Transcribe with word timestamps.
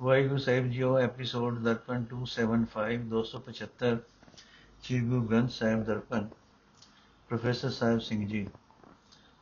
ਵਾਹਿਗੁਰੂ 0.00 0.38
ਸਾਹਿਬ 0.38 0.66
ਜੀਓ, 0.66 0.98
episode 0.98 1.58
Darpan 1.58 2.02
275 2.04 2.96
275 3.10 3.92
Sri 4.82 4.98
Guru 5.00 5.20
Granth 5.22 5.50
Sahib 5.50 5.84
Darpan, 5.84 6.26
professor 7.30 7.70
Sahib 7.70 8.00
Singh 8.00 8.26
ਜੀ। 8.28 8.46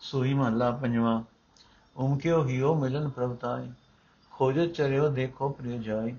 ਸੋਈ 0.01 0.35
ਮਹਲਾ 0.35 0.71
ਪੰਜਵਾਂ, 0.71 1.23
ਉਮਕਿਓ 1.97 2.43
ਹਿਓ 2.45 2.75
ਮਿਲਨ 2.75 3.09
ਪ੍ਰਭਤਾਈ 3.09 3.69
ਖੋਜਤ 4.33 4.73
ਚਰਿਓ 4.73 5.09
ਦੇਖੋ 5.09 5.49
ਪ੍ਰਿਯ 5.49 5.79
ਜਾਈ 5.79 6.15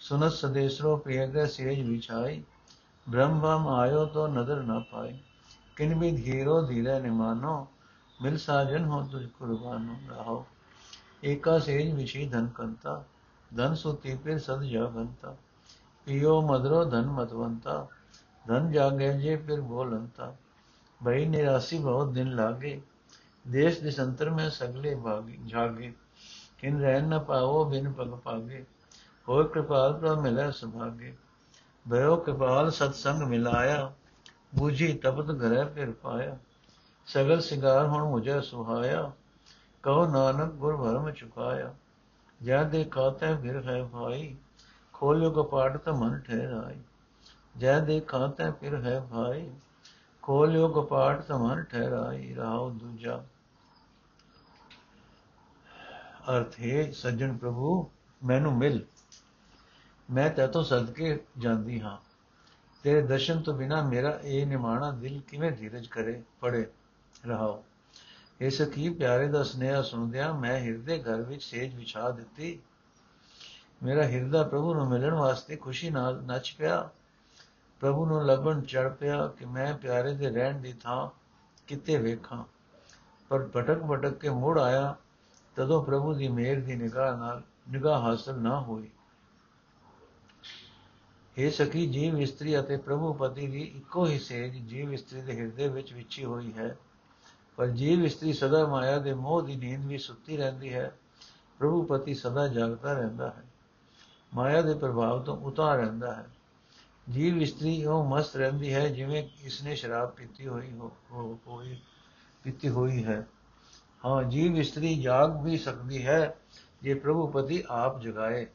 ਸੁਨਤ 0.00 0.32
ਸਦੇਸਰੋ 0.32 0.96
ਪ੍ਰਿਯ 0.96 1.26
ਗ੍ਰਹਿ 1.26 1.46
ਸੇਜ 1.46 1.80
ਵਿਛਾਈ 1.88 2.42
ਬ੍ਰਹਮ 3.06 3.40
ਬਮ 3.40 3.68
ਆਇਓ 3.68 4.04
ਤੋ 4.06 4.26
ਨਦਰ 4.28 4.62
ਨਾ 4.62 4.78
ਪਾਈ 4.92 5.18
ਕਿਨ 5.76 5.94
ਵੀ 5.98 6.10
ਧੀਰੋ 6.16 6.60
ਧੀਰੇ 6.62 6.98
ਨਿਮਾਨੋ, 7.00 7.66
ਮਿਲ 8.20 8.38
ਸਾਜਨ 8.38 8.84
ਹੋ 8.84 9.02
ਤੁਝ 9.02 9.24
ਕੁਰਬਾਨੋ 9.28 9.96
ਰਹਾਓ 10.08 10.44
ਏਕਾ 11.24 11.58
ਸੇਜ 11.58 11.94
ਵਿਛੀ 11.94 12.26
ਧਨ 12.28 12.48
ਕੰਤਾ 12.48 13.04
ਧਨ 13.56 13.74
ਸੁਤੀ 13.74 14.16
ਫਿਰ 14.16 14.38
ਸਦ 14.38 14.62
ਜਾਗੰਤਾ 14.62 15.36
ਪਿਓ 16.06 16.42
ਮਦਰੋ 16.42 16.84
ਧਨ 16.84 17.06
ਮਤਵੰਤਾ 17.06 17.88
ਧਨ 18.48 18.72
ਜਾਗੇ 18.72 19.12
ਜੇ 19.12 19.36
ਫਿਰ 19.36 19.60
ਬੋਲੰਤਾ। 19.60 20.36
ਭਈ 21.06 21.24
ਨਿਰਾਸੀ 21.24 21.78
ਬਹੁਤ 21.78 22.12
ਦਿਨ 22.12 22.34
ਲਾਗੇ, 22.34 22.80
ਦੇਸ਼ 23.48 23.80
ਦਿਸੰਤਰ 23.80 24.30
ਮੈਂ 24.30 24.50
ਸਗਲੇ 24.50 24.94
ਭਾਗੀ, 24.94 25.38
ਜਾਗੇ। 25.46 25.92
ਕਿਨ 26.58 26.80
ਰਹਿ 26.80 27.00
ਨ 27.00 27.18
ਪਾਓ 27.18 27.64
ਬਿਨ 27.64 27.92
ਪਗ 27.92 28.08
ਪਾਗੇ। 28.08 28.66
ਹੋਇ 29.28 29.44
ਕਿਰਪਾਲ 29.44 29.92
ਪ੍ਰਭ 29.92 30.18
ਮਿਲੈ 30.18 30.50
ਸੁਭਾਗੇ। 30.50 31.16
ਭਇਓ 31.90 32.16
ਕਿਰਪਾਲ 32.16 32.70
ਸਤ 32.70 32.94
ਸੰਗ 32.94 33.22
ਮਿਲਾਇਆ, 33.22 33.92
ਬੂਝੀ 34.54 34.92
ਤਪਤ 34.92 35.30
ਘਰੈ 35.30 35.64
ਫਿਰ 35.64 35.92
ਪਾਇਆ। 35.92 36.38
ਸਗਲ 37.06 37.40
ਸਿੰਗਾਰ 37.40 37.86
ਹੁਣ 37.86 38.04
ਮੁਝੇ 38.04 38.40
ਸੁਹਾਇਆ, 38.40 39.12
ਕਹੋ 39.82 40.06
ਨਾਨਕ 40.06 40.52
ਗੁਰ 40.52 40.76
ਭਰਮ 40.76 41.10
ਚੁਕਾਇਆ। 41.10 41.74
ਜੈ 42.42 42.64
ਦੇ 42.64 42.84
ਖਾਤੇ 42.84 43.36
ਫਿਰ 43.36 43.68
ਹੈ 43.68 43.84
ਭਾਈ, 43.84 44.36
ਖੋਲਿਓ 44.92 45.30
ਕਪਾਟ 45.30 45.76
ਤ 45.76 45.88
ਮਨ 45.88 46.20
ਠਹਿਰਾਈ। 46.20 46.76
ਜੈ 47.56 47.80
ਦੇ 47.80 48.00
ਖਾਤੇ 48.00 48.44
ਫਿਰ 48.60 48.82
ਹੈ 48.84 49.00
ਭਾਈ, 49.00 49.50
ਖੋਲਿਓ 50.22 50.68
ਕਪਾਟ 50.68 51.20
ਤ 51.20 51.32
ਮਨ 51.32 51.64
ਠਹਿਰਾਈ, 51.64 52.34
ਰਾਉ 52.34 52.70
ਦੂਜਾ। 52.70 53.24
ਅਰਥ 56.30 56.60
ਹੈ, 56.60 56.90
ਸੱਜਣ 56.92 57.36
ਪ੍ਰਭੂ, 57.36 57.90
ਮੈਨੂੰ 58.24 58.56
ਮਿਲ। 58.56 58.84
ਮੈਂ 60.10 60.30
ਤੇਤੋਂ 60.30 60.64
ਸਦਕੇ 60.64 61.20
ਜਾਂਦੀ 61.38 61.80
ਹਾਂ। 61.80 61.98
ਤੇਰੇ 62.82 63.02
ਦਰਸ਼ਨ 63.02 63.42
ਤੋਂ 63.42 63.54
ਬਿਨਾ 63.54 63.82
ਮੇਰਾ 63.82 64.20
ਇਹ 64.24 64.46
ਨਿਮਾਣਾ 64.46 64.90
ਦਿਲ 64.90 65.20
ਕਿਵੇਂ 65.20 65.52
ਧੀਰਜ 65.52 65.86
ਕਰੇ 65.86 66.22
ਪੜੇ 66.40 66.66
ਰਹਾਓ। 67.26 67.64
ਇਸ 68.40 68.62
ਕੀ 68.62 68.88
ਪਿਆਰੇ 68.90 69.28
ਦਾ 69.28 69.42
ਸਨੇਹਾ 69.42 69.82
ਸੁਣਦਿਆਂ 69.82 70.34
ਮੈਂ 70.34 70.60
ਹਿਰਦੇ 70.60 71.02
ਘਰ 71.02 71.22
ਵਿੱਚ 71.22 71.42
ਸੇਜ 71.42 71.74
ਵਿਛਾ 71.74 72.10
ਦਿੱਤੀ। 72.10 72.58
ਮੇਰਾ 73.82 74.02
ਹਿਰਦਾ 74.02 74.42
ਪ੍ਰਭੂ 74.42 74.74
ਨੂੰ 74.74 74.88
ਮਿਲਣ 74.88 75.14
ਵਾਸਤੇ 75.14 75.56
ਖੁਸ਼ੀ 75.56 75.90
ਨਾਲ 75.90 76.22
ਨੱਚ 76.22 76.54
ਪਿਆ। 76.58 76.90
ਪ੍ਰਭੂ 77.80 78.06
ਨੂੰ 78.06 78.26
ਲੱਭਣ 78.26 78.60
ਚੜ 78.60 78.92
ਪਿਆ 78.92 79.26
ਕਿ 79.26 79.44
ਮੈਂ 79.44 79.74
ਪਿਆਰੇ 79.74 80.14
ਦੇ 80.14 80.30
ਰਹਿਣ 80.30 80.60
ਦੀ 80.60 80.72
ਥਾਂ 80.72 81.10
ਕਿਤੇ 81.66 81.96
ਵੇਖਾਂ। 81.96 82.44
ਪਰ 83.28 83.48
ਭਟਕ 83.56 83.78
ਭਟਕ 83.78 84.14
ਕੇ 84.14 84.28
ਮੁੜ 84.28 84.58
ਆਇਆ, 84.58 84.96
ਤਦੋਂ 85.56 85.84
ਪ੍ਰਭੂ 85.84 86.14
ਦੀ 86.14 86.28
ਮਿਹਰ 86.28 86.60
ਦੀ 86.60 86.74
ਨਿਗਾਹ 86.74 87.16
ਨਾਲ 87.16 87.42
ਨਿਗਾਹ 87.70 88.00
ਹਾਸਲ 88.00 88.34
ਨਾ 88.34 88.60
ਹੋਈ। 88.60 88.90
ਇਹ 91.38 91.50
ਸਕੀ 91.50 91.86
ਜੀਵ 91.86 92.18
ਇਸਤਰੀ 92.18 92.60
ਅਤੇ 92.60 92.76
ਪ੍ਰਭੂ 92.76 93.12
ਪਤੀ 93.12 93.46
ਦੀ 93.46 93.62
ਇੱਕੋ 93.62 94.06
ਹੀ 94.06 94.18
ਸੇਜ 94.18 94.52
ਜੀਵ 94.52 94.92
ਇਸਤਰੀ 94.92 95.20
ਦੇ 95.20 95.32
ਹਿਰਦੇ 95.32 95.68
ਵਿੱਚ 95.68 95.92
ਵਿਚੀ 95.92 96.24
ਹੋਈ 96.24 96.52
ਹੈ। 96.52 96.76
ਪਰ 97.58 97.66
ਜੀਵ 97.66 98.04
ਇਸਤਰੀ 98.04 98.32
ਸਦਾ 98.32 98.66
ਮਾਇਆ 98.66 98.98
ਦੇ 98.98 99.14
ਮੋਹ 99.14 99.42
ਦੀ 99.42 99.56
ਨੀਂਦ 99.56 99.84
ਵਿੱਚ 99.84 100.02
ਸੁੱਤੀ 100.02 100.36
ਰਹਿੰਦੀ 100.36 100.74
ਹੈ, 100.74 100.92
ਪ੍ਰਭੂ 101.58 101.82
ਪਤੀ 101.82 102.14
ਸਦਾ 102.14 102.48
ਜਾਗਦਾ 102.48 102.92
ਰਹਿੰਦਾ 102.92 103.30
ਹੈ। 103.30 103.42
ਮਾਇਆ 104.34 104.62
ਦੇ 104.62 104.74
ਪ੍ਰਭਾਵ 104.74 105.22
ਤੋਂ 105.22 105.36
ਉਤਾਰ 105.36 105.78
ਰਹਿੰਦਾ 105.78 106.14
ਹੈ। 106.14 106.26
ਜੀਵ 107.10 107.42
ਇਸਤਰੀ 107.42 107.84
ਉਹ 107.84 108.04
ਮਸਤ 108.04 108.36
ਰਹਿੰਦੀ 108.36 108.74
ਹੈ 108.74 108.88
ਜਿਵੇਂ 108.88 109.28
ਇਸਨੇ 109.42 109.74
ਸ਼ਰਾਬ 109.74 110.10
ਪੀਤੀ 110.10 110.48
ਹੋਈ 110.48 110.72
ਹੋ 110.72 111.38
ਹੋਈ, 111.46 111.80
ਪੀਤੀ 112.42 112.68
ਹੋਈ 112.68 113.04
ਹੈ। 113.04 113.26
ਹਾਂ 114.04 114.22
ਜੀਵ 114.22 114.56
ਇਸਤਰੀ 114.56 115.02
ਜਾਗ 115.02 115.44
ਵੀ 115.44 115.58
ਸਕਦੀ 115.58 116.06
ਹੈ 116.06 116.36
ਜੇ 116.82 116.94
ਪ੍ਰਭੂ 116.94 117.26
ਪਤੀ 117.26 117.64
ਆਪ 117.68 118.00
ਜਗਾਏ। 118.00 118.46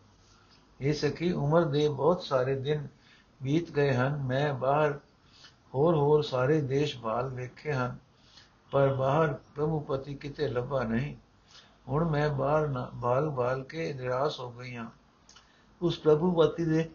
ਇਹ 0.81 0.94
ਸਕੀ 0.94 1.31
ਉਮਰ 1.31 1.66
ਦੇ 1.66 1.89
ਬਹੁਤ 1.89 2.23
ਸਾਰੇ 2.23 2.59
ਦਿਨ 2.59 2.88
ਬੀਤ 3.44 3.72
ਗਏ 3.72 3.94
ਹਨ, 3.94 4.17
ਮੈਂ 4.17 4.53
ਬਾਹਰ 4.53 5.00
ਹੋਰ 5.75 5.95
ਹੋਰ 5.95 6.22
ਸਾਰੇ 6.22 6.61
ਦੇਸ਼ 6.61 6.97
ਭਾਲ 7.00 7.29
ਵੇਖੇ 7.29 7.73
ਹਨ। 7.73 8.02
ਪਰ 8.73 8.94
ਬਾਹਰ 8.94 9.34
ਪ੍ਰਭੂ 9.56 9.79
ਪਤੀ 9.79 10.13
ਕਿਤੇ 10.16 10.47
ਲੱਭਾ 10.47 10.84
ਨਹੀਂ। 10.84 11.16
ਹੁਣ 11.88 12.09
ਮੈਂ 12.09 12.29
ਬਾਹਰ 12.29 12.67
ਬਾਲ 12.94 13.29
ਬਾਲ 13.29 13.63
ਕੇ 13.63 13.94
ਨਿਰਾਸ਼ 13.94 14.39
ਹੋ 14.39 14.51
ਗਈ 14.51 14.75
ਹਾਂ। 14.75 14.89
ਉਸ 15.81 16.00
ਪ੍ਰਭੂ 16.00 16.31
ਪਤੀ 16.34 16.66
ਦੇ 16.66 16.89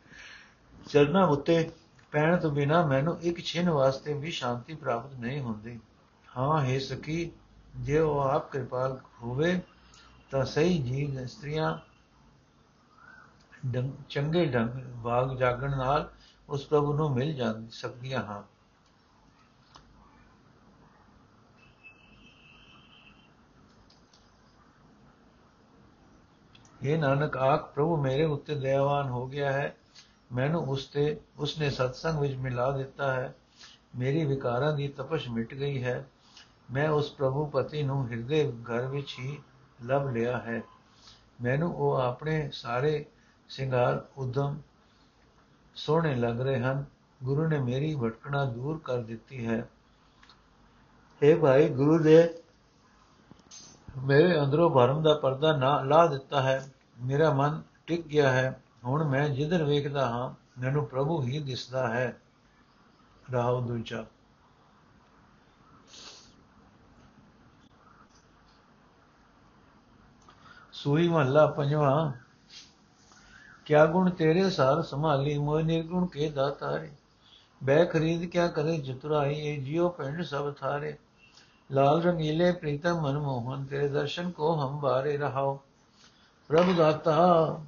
ਚਰਨਾਂ 0.88 1.26
ਉੱਤੇ 1.26 1.70
ਪੈਣ 2.10 2.36
ਤੋਂ 2.36 2.50
ਬਿਨਾ 2.50 2.86
ਮੈਨੂੰ 2.86 3.20
ਇੱਕ 3.20 3.40
ਛਿਨ 3.40 3.70
ਵਾਸਤੇ 3.70 4.12
ਵੀ 4.12 4.30
ਸ਼ਾਂਤੀ 4.30 4.74
ਪ੍ਰਾਪਤ 4.74 5.14
ਨਹੀਂ 5.14 5.40
ਹੁੰਦੀ। 5.40 5.80
ਹਾਂ, 6.36 6.60
ਹੈ 6.64 6.78
ਸਕੀ 6.78 7.32
ਜੇ 7.76 7.98
ਉਹ 7.98 8.20
ਆਪ 8.20 8.52
ਕਿਰਪਾਲ 8.52 8.98
ਹੋਵੇ, 9.22 9.60
ਤਾਂ 10.30 10.44
ਸਹੀ 10.44 10.78
ਜੀਵ 10.78 11.20
ਇਸਤਰੀਆਂ 11.20 11.78
ਚੰਗੇ 14.08 14.46
ਢੰਗ, 14.46 14.68
ਬਾਗ 14.84 15.36
ਜਾਗਣ 15.36 15.70
ਨਾਲ 15.70 16.10
ਉਸ 16.48 16.66
ਪ੍ਰਭੂ 16.66 16.92
ਨੂੰ 16.92 17.10
ਮਿਲ 17.10 17.34
ਜਾ, 17.34 17.54
ਸਕਦੀਆਂ 17.70 18.22
ਹਾਂ। 18.22 18.42
ਇਹ 26.82 26.98
ਨਾਨਕ, 26.98 27.36
ਆਖ 27.36 27.74
ਪ੍ਰਭੂ, 27.74 27.96
ਮੇਰੇ 27.96 28.24
ਉੱਤੇ 28.24 28.54
ਦਇਆਵਾਨ 28.54 29.08
ਹੋ 29.08 29.26
ਗਿਆ 29.26 29.52
ਹੈ। 29.52 29.76
ਮੈਨੂੰ 30.32 30.68
ਉਸ 30.68 30.86
ਤੇ, 30.86 31.20
ਉਸਨੇ 31.38 31.70
ਸਤਸੰਗ 31.70 32.18
ਵਿੱਚ 32.18 32.34
ਮਿਲਾ 32.34 32.70
ਦਿੱਤਾ 32.70 33.12
ਹੈ। 33.12 33.34
ਮੇਰੀ 33.96 34.24
ਵਿਕਾਰਾਂ 34.24 34.76
ਦੀ 34.76 34.88
ਤਪਸ਼ 34.88 35.28
ਮਿਟ 35.28 35.54
ਗਈ 35.54 35.84
ਹੈ। 35.84 36.10
ਮੈਂ 36.70 36.88
ਉਸ 36.88 37.12
ਪ੍ਰਭੂ 37.12 37.46
ਪਤੀ 37.46 37.82
ਨੂੰ 37.82 38.08
ਹਿਰਦੇ 38.08 38.52
ਘਰ 38.52 38.86
ਵਿੱਚ 38.86 39.16
ਹੀ 39.18 39.42
ਲਭ 39.84 40.08
ਲਿਆ 40.12 40.38
ਹੈ। 40.38 40.62
ਮੈਨੂੰ 41.42 41.74
ਉਹ 41.76 41.92
ਆਪਣੇ 41.94 42.50
ਸਾਰੇ 42.52 43.06
ਸਿੰਗਾਰ, 43.48 44.04
ਉਦਮ 44.16 44.58
ਸੋਹਣੇ 45.74 46.14
ਲੱਗ 46.14 46.40
ਰਹੇ 46.40 46.60
ਹਨ। 46.60 46.84
ਗੁਰੂ 47.24 47.48
ਨੇ 47.48 47.58
ਮੇਰੀ 47.58 47.94
ਭਟਕਣਾ 47.94 48.44
ਦੂਰ 48.44 48.80
ਕਰ 48.84 48.98
ਦਿੱਤੀ 48.98 49.46
ਹੈ। 49.46 49.68
اے 51.22 51.38
ਭਾਈ, 51.38 51.68
ਗੁਰੂ 51.68 51.98
ਦੇ 51.98 52.42
ਮੇਰੇ 54.04 54.40
ਅੰਦਰੋਂ 54.40 54.70
ਭਰਮ 54.70 55.02
ਦਾ 55.02 55.14
ਪਰਦਾ 55.14 55.56
ਨਾ 55.56 55.82
ਲਾ 55.82 56.06
ਦਿੱਤਾ 56.06 56.42
ਹੈ। 56.42 56.72
ਮੇਰਾ 57.00 57.32
ਮਨ 57.32 57.62
ਟਿਕ 57.86 58.06
ਗਿਆ 58.06 58.32
ਹੈ। 58.32 58.62
ਹੁਣ 58.84 59.04
ਮੈਂ 59.04 59.28
ਜਿੱਧਰ 59.28 59.64
ਵੇਖਦਾ 59.64 60.08
ਹਾਂ, 60.08 60.60
ਮੈਨੂੰ 60.60 60.86
ਪ੍ਰਭੂ 60.86 61.22
ਹੀ 61.22 61.38
ਦਿਸਦਾ 61.38 61.88
ਹੈ। 61.88 62.16
ਰਾਹੁ 63.32 63.60
ਦੂਜਾ। 63.60 64.04
ਸੂਈ 70.72 71.08
ਮਹੱਲਾ 71.08 71.46
ਪੰਜਵਾਂ। 71.46 72.12
ਕਿਆ 73.64 73.86
ਗੁਣ 73.86 74.10
ਤੇਰੇ 74.10 74.50
ਸਾਰ 74.50 74.82
ਸੰਭਾਲੀ, 74.82 75.38
ਮੋਹ 75.38 75.60
ਨਿਰਗੁਣ 75.60 76.06
ਕੇ 76.06 76.30
ਦਾਤਾਰੇ 76.30 76.90
ਬੈ 77.64 77.84
ਖਰੀਦ 77.84 78.30
ਕਿਆ 78.30 78.48
ਕਰੇ, 78.48 78.78
ਜਤੁਰਾਈ 78.78 79.34
ਇਹ 79.34 79.62
ਜਿਉ 79.62 79.88
ਪਿੰਡ 79.88 80.22
ਸਭ 80.22 80.54
ਥਾਰੇ। 80.54 80.98
ਲਾਲ 81.72 82.02
ਰੰਗੀਲੇ 82.02 82.52
ਪ੍ਰੀਤਮ 82.52 83.00
ਮਨ 83.00 83.18
ਮੋਹਨ 83.18 83.64
ਤੇਰੇ 83.64 83.88
ਦਰਸ਼ਨ 83.88 84.30
ਕੋ 84.30 84.54
ਹਮ 84.54 84.80
ਬਾਰੇ 84.80 85.16
ਰਹਾਓ। 85.16 85.60
ਪ੍ਰਭ 86.48 86.76
ਦਾਤਾ, 86.76 87.60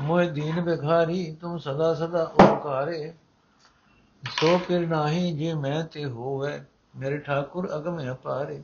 ਮੋਹਿ 0.00 0.30
ਦੀਨ 0.30 0.60
ਬਿਖਾਰੀ, 0.60 1.34
ਤੁਮ 1.40 1.58
ਸਦਾ 1.58 1.94
ਸਦਾ 1.94 2.22
ਉਪਕਾਰੇ 2.24 3.14
ਸੋ 4.40 4.58
ਫਿਰ 4.58 4.86
ਨਾਹੀ 4.86 5.32
ਜੇ 5.32 5.54
ਮੈਂ 5.54 5.84
ਤੇ 5.84 6.04
ਹੋਵੇ, 6.04 6.62
ਮੇਰੇ 6.96 7.18
ਠਾਕੁਰ 7.18 7.76
ਅਗਮ 7.76 8.12
ਅਪਾਰੇ। 8.12 8.62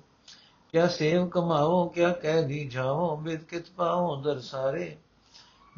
ਕਿਆ 0.72 0.86
ਸੇਵ 0.86 1.28
ਕਮਾਓ, 1.28 1.88
ਕਿਆ 1.88 2.10
ਕਹਿ 2.10 2.42
ਦੀ 2.42 2.68
ਜਾਓ, 2.68 3.16
ਬਿਦ 3.16 3.42
ਕਿਤ 3.42 3.70
ਪਾਓ 3.76 4.16
ਦਰਸਾਰੇ 4.16 4.96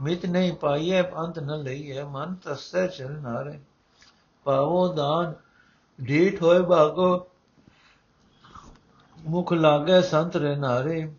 ਮਿਤ 0.01 0.27
ਨਹੀਂ 0.27 0.53
ਪਾਈਏ 0.53 1.03
ਅੰਤ 1.03 1.39
ਨ 1.39 1.63
ਲਈਏ 1.63 2.03
ਮਨ 2.03 2.35
ਤਸੈ 2.35 2.87
ਚਲ 2.87 3.13
ਨਾਰੇ। 3.13 3.59
ਪਾਵੋ 4.45 4.93
ਦਾਨ, 4.93 5.35
ਢੀਠ 6.09 6.43
ਹੋਏ 6.43 6.63
ਭਾਗੋ 6.63 7.27
ਮੁਖ 9.27 9.53
ਲਾਗੇ 9.53 10.03
ਸੰਤ 10.03 10.37
ਰੇ 10.37 10.57
ਨਾਰੇ, 10.57 11.15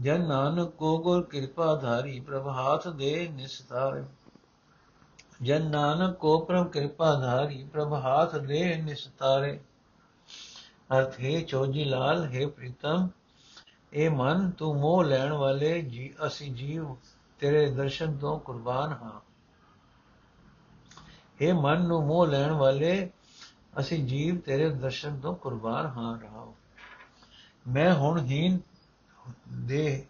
ਜਨ 0.00 0.28
ਨਾਨਕ 0.28 0.70
ਕੋ 0.70 0.98
ਗੁਰ 0.98 1.22
ਕਿਰਪਾ 1.22 1.74
ਧਾਰੀ, 1.74 2.20
ਪ੍ਰਭ 2.20 2.46
ਹਾਥ 2.46 2.88
ਦੇ 2.88 3.28
ਨਿਸਤਾਰੇ 3.28 4.04
ਜਨ 5.42 5.70
ਨਾਨਕ 5.70 6.16
ਕੋ 6.16 6.38
ਪ੍ਰਭ 6.38 6.68
ਕਿਰਪਾ 6.70 7.14
ਧਾਰੀ, 7.14 7.64
ਪ੍ਰਭ 7.64 7.92
ਹਾਥ 7.92 8.36
ਦੇ 8.36 8.76
ਨਿਸਤਾਰੇ 8.76 9.60
ਅਰਥ 10.98 11.20
ਹੈ, 11.20 11.40
ਚੋਜੀ 11.40 11.84
ਲਾਲ, 11.84 12.24
ਹੈ 12.24 12.46
ਪ੍ਰੀਤਮ 12.48 13.08
ਇਹ 13.92 14.10
ਮਨ, 14.10 14.50
ਤੂੰ 14.50 14.80
ਮੋਹ 14.80 15.04
ਲੈਣ 15.04 15.32
ਵਾਲੇ 15.32 15.82
ਜੀ, 15.82 16.14
ਅਸੀਂ 16.26 16.52
ਜੀਵ, 16.52 16.94
ਤੇਰੇ 17.38 17.70
ਦਰਸ਼ਨ 17.70 18.16
ਤੋਂ 18.16 18.38
ਕੁਰਬਾਨ 18.40 18.92
ਹਾਂ। 18.92 19.20
ਇਹ 21.40 21.54
ਮਨ 21.54 21.82
ਨੂੰ 21.82 22.06
ਮੋਹ 22.06 22.26
ਲੈਣ 22.26 22.50
ਵਾਲੇ, 22.50 23.10
ਅਸੀਂ 23.80 24.04
ਜੀਵ, 24.04 24.38
ਤੇਰੇ 24.38 24.70
ਦਰਸ਼ਨ 24.70 25.20
ਤੋਂ 25.20 25.34
ਕੁਰਬਾਨ 25.34 25.86
ਹਾਂ, 25.86 26.18
ਰਹਾਓ। 26.18 26.54
ਮੈਂ 27.68 27.94
ਹੁਣ 27.94 28.26
ਹੀਨ 28.26 28.60
ਦੇ 29.48 30.06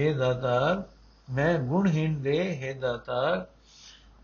हे 0.00 0.16
ਦਾਤਾਰ, 0.16 0.82
ਮੈਂ 1.32 1.58
ਗੁਣਹੀਣ 1.58 2.22
ਦੇ, 2.22 2.56
ਹੈ 2.56 2.72
ਦਾਤਾਰ, 2.80 3.46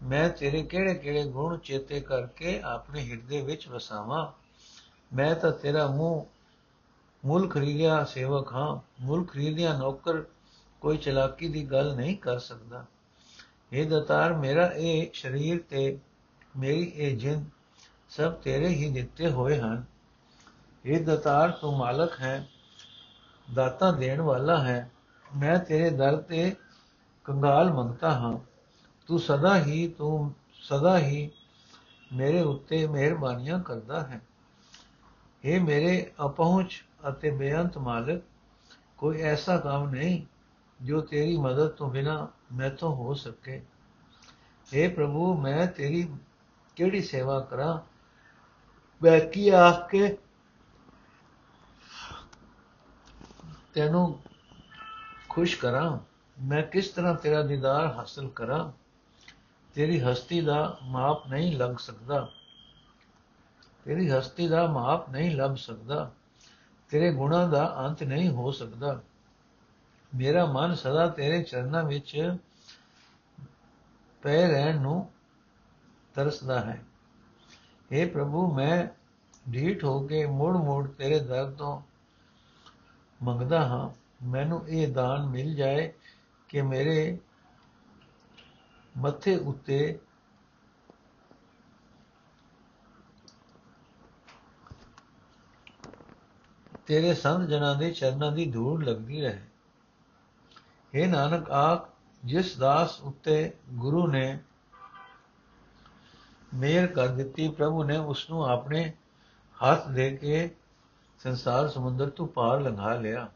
ਮੈਂ 0.02 0.28
ਤੇਰੇ 0.28 0.62
ਕਿਹੜੇ 0.62 0.94
ਕਿਹੜੇ 0.94 1.24
ਗੁਣ 1.24 1.58
ਚੇਤੇ 1.58 2.00
ਕਰਕੇ 2.00 2.60
ਆਪਣੇ 2.60 3.10
ਹਿਰਦੇ 3.10 3.40
ਵਿੱਚ 3.40 3.68
ਵਸਾਵਾਂ? 3.68 4.32
ਮੈਂ 5.16 5.34
ਤਾਂ 5.34 5.52
ਤੇਰਾ 5.52 5.86
ਮੂੰਹ 5.86 6.24
ਮੁੱਲ 7.26 7.48
ਖਰੀਦਿਆ 7.48 8.04
ਸੇਵਕ 8.04 8.52
ਹਾਂ। 8.52 9.04
ਮੁੱਲ 9.04 9.24
ਖਰੀਦਿਆ 9.24 9.78
ਨੌਕਰ 9.78 10.22
ਕੋਈ 10.80 10.96
ਚਲਾਕੀ 10.96 11.48
ਦੀ 11.48 11.64
ਗੱਲ 11.64 11.96
ਨਹੀਂ 11.96 12.16
ਕਰ 12.16 12.38
ਸਕਦਾ। 12.38 12.84
ਇਹ 13.72 13.90
ਦਤਾਰ, 13.90 14.32
ਮੇਰਾ 14.32 14.66
ਇਹ 14.76 15.10
ਸਰੀਰ 15.14 15.62
ਤੇ 15.70 15.98
ਮੇਰੀ 16.58 16.92
ਇਹ 16.94 17.16
ਜਿੰਦ 17.16 17.46
ਸਭ 18.08 18.32
ਤੇਰੇ 18.32 18.68
ਹੀ 18.68 18.90
ਦਿੱਤੇ 18.90 19.30
ਹੋਏ 19.30 19.58
ਹਨ। 19.58 19.93
ਇਹ 20.84 21.04
ਦਤਾਰ 21.04 21.50
ਤੂੰ 21.50 21.76
ਮਾਲਕ 21.76 22.20
ਹੈ, 22.20 22.48
ਦਾਤਾ 23.54 23.90
ਦੇਣ 23.92 24.20
ਵਾਲਾ 24.20 24.64
ਹੈ। 24.64 24.90
ਮੈਂ 25.36 25.58
ਤੇਰੇ 25.58 25.90
ਦਰ 25.90 26.16
ਤੇ 26.16 26.56
ਕੰਗਾਲ 27.24 27.72
ਮੰਗਤਾ 27.72 28.10
ਹਾਂ। 28.10 28.38
ਤੂੰ 29.06 29.18
ਸਦਾ 29.18 29.60
ਹੀ, 29.60 29.88
ਤੂੰ 29.88 30.34
ਸਦਾ 30.60 30.98
ਹੀ 30.98 31.30
ਮੇਰੇ 32.12 32.40
ਉੱਤੇ 32.40 32.86
ਮਿਹਰਬਾਨੀਆਂ 32.86 33.58
ਕਰਦਾ 33.58 34.00
ਹੈ। 34.00 34.20
ਇਹ 35.44 35.60
ਮੇਰੇ 35.60 36.12
ਅਪਹੁੰਚ 36.24 36.84
ਅਤੇ 37.08 37.30
ਬੇਅੰਤ 37.30 37.78
ਮਾਲਕ, 37.78 38.22
ਕੋਈ 38.98 39.20
ਐਸਾ 39.20 39.56
ਕੰਮ 39.56 39.90
ਨਹੀਂ 39.90 40.26
ਜੋ 40.82 41.00
ਤੇਰੀ 41.00 41.36
ਮਦਦ 41.36 41.68
ਤੋਂ 41.68 41.90
ਬਿਨਾ 41.90 42.28
ਮੈਥੋਂ 42.52 42.94
ਹੋ 42.96 43.14
ਸਕੇ। 43.14 43.62
اے 44.72 44.94
ਪ੍ਰਭੂ, 44.94 45.40
ਮੈਂ 45.40 45.66
ਤੇਰੀ 45.66 46.08
ਕਿਹੜੀ 46.76 47.02
ਸੇਵਾ 47.02 47.40
ਕਰਾਂ? 47.40 47.78
ਮੈਂ 49.02 49.20
ਕੀ 49.20 49.48
ਆਖ 49.48 49.90
ਕੇ 49.90 50.18
ਤੈਨੂੰ 53.74 54.20
ਖੁਸ਼ 55.28 55.56
ਕਰਾਂ, 55.58 55.98
ਮੈਂ 56.42 56.62
ਕਿਸ 56.62 56.88
ਤਰ੍ਹਾਂ 56.88 57.14
ਤੇਰਾ 57.14 57.42
ਦੀਦਾਰ 57.42 57.86
ਹਾਸਲ 57.86 58.28
ਕਰਾਂ, 58.28 58.72
ਤੇਰੀ 59.74 60.00
ਹਸਤੀ 60.00 60.40
ਦਾ 60.40 60.78
ਮਾਪ 60.82 61.26
ਨਹੀਂ 61.28 61.56
ਲੱਗ 61.56 61.76
ਸਕਦਾ। 61.76 62.28
ਤੇਰੀ 63.84 64.10
ਹਸਤੀ 64.10 64.48
ਦਾ 64.48 64.66
ਮਾਪ 64.66 65.10
ਨਹੀਂ 65.10 65.36
ਲੱਭ 65.36 65.56
ਸਕਦਾ, 65.56 66.10
ਤੇਰੇ 66.88 67.12
ਗੁਣਾਂ 67.12 67.48
ਦਾ 67.48 67.74
ਅੰਤ 67.78 68.02
ਨਹੀਂ 68.02 68.28
ਹੋ 68.28 68.50
ਸਕਦਾ। 68.50 69.00
ਮੇਰਾ 70.14 70.44
ਮਨ 70.46 70.74
ਸਦਾ 70.74 71.08
ਤੇਰੇ 71.08 71.42
ਚਰਨਾਂ 71.42 71.84
ਵਿੱਚ 71.84 72.36
ਪੈ 74.22 74.48
ਰਹਿਣ 74.48 74.80
ਨੂੰ 74.80 75.10
ਤਰਸਦਾ 76.14 76.60
ਹੈ। 76.60 76.84
اے 77.90 78.10
ਪ੍ਰਭੂ, 78.10 78.54
ਮੈਂ 78.54 78.86
ਢੀਠ 79.52 79.84
ਹੋ 79.84 80.06
ਕੇ 80.06 80.26
ਮੋੜ 80.26 80.56
ਮੋੜ 80.56 80.88
ਤੇਰੇ 80.88 81.18
ਦਰ 81.20 81.50
ਤੋਂ 81.50 81.93
ਮੰਗਦਾ 83.24 83.64
ਹਾਂ, 83.66 83.90
ਮੈਨੂੰ 84.26 84.68
ਇਹ 84.68 84.88
ਦਾਨ 84.92 85.26
ਮਿਲ 85.26 85.54
ਜਾਏ 85.54 85.92
ਕਿ 86.48 86.62
ਮੇਰੇ 86.62 87.18
ਮੱਥੇ 88.98 89.36
ਉੱਤੇ 89.36 89.98
ਤੇਰੇ 96.86 97.14
ਸੰਤ 97.14 97.48
ਜਨਾਂ 97.48 97.74
ਦੇ 97.74 97.90
ਚਰਨਾਂ 97.90 98.32
ਦੀ 98.32 98.50
ਧੂੜ 98.50 98.84
ਲੱਗਦੀ 98.84 99.20
ਰਹੇ। 99.20 99.42
हे 100.94 101.10
ਨਾਨਕ, 101.10 101.50
ਆਖ, 101.50 101.88
ਜਿਸ 102.24 102.56
ਦਾਸ 102.56 103.00
ਉੱਤੇ 103.00 103.52
ਗੁਰੂ 103.74 104.06
ਨੇ 104.06 104.38
ਮੇਰ 106.54 106.86
ਕਰ 106.86 107.08
ਦਿੱਤੀ, 107.08 107.48
ਪ੍ਰਭੂ 107.48 107.84
ਨੇ 107.84 107.96
ਉਸ 107.96 108.30
ਨੂੰ 108.30 108.44
ਆਪਣੇ 108.46 108.92
ਹੱਥ 109.56 109.88
ਦੇ 109.88 110.16
ਕੇ 110.16 110.56
ਸੰਸਾਰ 111.24 111.68
ਸਮੁੰਦਰ 111.68 112.10
ਤੋਂ 112.10 112.26
ਪਾਰ 112.26 112.60
ਲੰਘਾ 112.60 112.94
ਲਿਆ। 112.94 113.28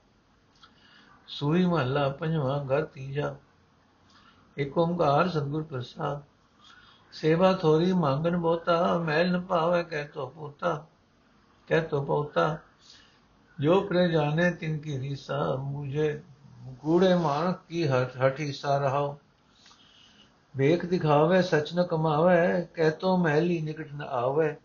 ਸੂਈ 1.26 1.66
ਮਹੱਲਾ 1.66 2.08
ਪੰਜਵਾਂ, 2.08 2.64
ਘਰ 2.64 2.84
ਤੀਜਾ। 2.84 3.36
ਇਕ 4.58 4.78
ਓੰਕਾਰ 4.78 5.28
ਸਤਿਗੁਰ 5.28 5.62
ਪ੍ਰਸਾਦ। 5.62 6.22
ਸੇਵਾ 7.12 7.52
ਥੋਰੀ 7.52 7.92
ਮੰਗਣ 7.92 8.36
ਬੋਤਾ 8.36 8.98
ਮੈਲ 8.98 9.32
ਨ 9.32 9.40
ਪਾਵੇ 9.40 9.84
ਕਹਿ 9.84 10.04
ਤੋ 10.04 10.26
ਪੋਤਾ 10.26 10.86
ਕਹਿ 11.66 11.80
ਤੋ 11.80 12.02
ਪੋਤਾ 12.02 12.58
ਜੋ 13.60 13.80
ਪ੍ਰੇ 13.80 14.08
ਜਾਣੇ 14.08 14.50
ਤਿਨ 14.50 14.78
ਕੀ 14.78 14.98
ਰੀਸਾ 14.98 15.56
ਮੁਝੇ 15.56 16.22
ਕੂੜੇ 16.80 17.14
ਮਾਨਕ 17.14 17.58
ਕੀ 17.68 17.88
ਹਟ 17.88 18.40
ਹਿੱਸਾ 18.40 18.78
ਰਹਾਓ 18.78 19.18
ਵੇਖ 20.56 20.86
ਦਿਖਾਵੇ, 20.86 21.42
ਸਚ 21.42 21.74
ਨ 21.74 21.82
ਕਮਾਵੇ, 21.82 22.66
ਕਹਿ 22.74 22.90
ਤੋ 22.90 23.16
ਮਹਿਲੀ 23.16 23.60
ਨਿਕਟ 23.60 23.92
ਨ 23.94 24.02
ਆਵੇ। 24.02 24.56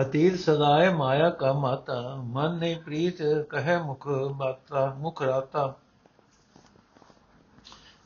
ਅਤੀਤ 0.00 0.38
ਸਦਾਏ 0.38 0.88
ਮਾਇਆ 0.88 1.30
ਕਾ 1.30 1.52
ਮਾਤਾ, 1.52 2.14
ਮਨ 2.16 2.58
ਨੇ 2.58 2.74
ਪ੍ਰੀਤ 2.84 3.22
ਕਹੇ 3.50 3.78
ਮੁਖ 3.78 4.08
ਬਾਤਾ 4.08 4.94
ਮੁਖ 4.98 5.22
ਰਾਤਾ। 5.22 5.74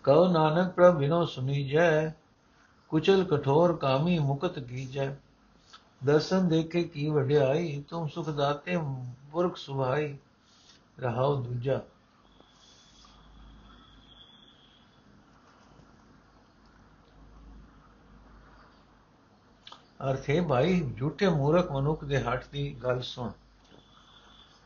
ਕਉ 0.04 0.26
ਨਾਨਕ 0.26 0.72
ਪ੍ਰਭ 0.72 0.94
ਬਿਨੋ 0.94 1.24
ਸੁਨੀ 1.24 1.64
ਜੈ 1.64 2.08
ਕੁਚਲ 2.88 3.24
ਕਠੋਰ 3.24 3.76
ਕਾਮੀ 3.76 4.18
ਮੁਕਤ 4.18 4.58
ਕੀਜੈ 4.58 5.14
ਦਰਸ਼ਨ 6.04 6.48
ਦੇਖੇ 6.48 6.82
ਕੀ 6.82 7.10
ਵਡਿਆਈ, 7.10 7.84
ਤੁਮ 7.88 8.08
ਸੁਖ 8.08 8.30
ਦਾਤੇ 8.30 8.78
ਪੁਰਖ 9.32 9.56
ਸੁਭਾਈ, 9.56 10.16
ਰਹਾਉ 11.00 11.42
ਦੂਜਾ। 11.42 11.80
ਅਰਥ 20.10 20.31
ਹੈ 20.31 20.43
ਭਾਈ, 20.43 20.94
ਝੂਠੇ 20.99 21.28
ਮੂਰਖ 21.28 21.72
ਮਨੁੱਖ 21.72 22.04
ਦੇ 22.04 22.22
ਹੱਥ 22.22 22.49
ਦੀ 22.52 22.75
ਗੱਲ 22.75 23.00
ਸੁਣ। 23.00 23.31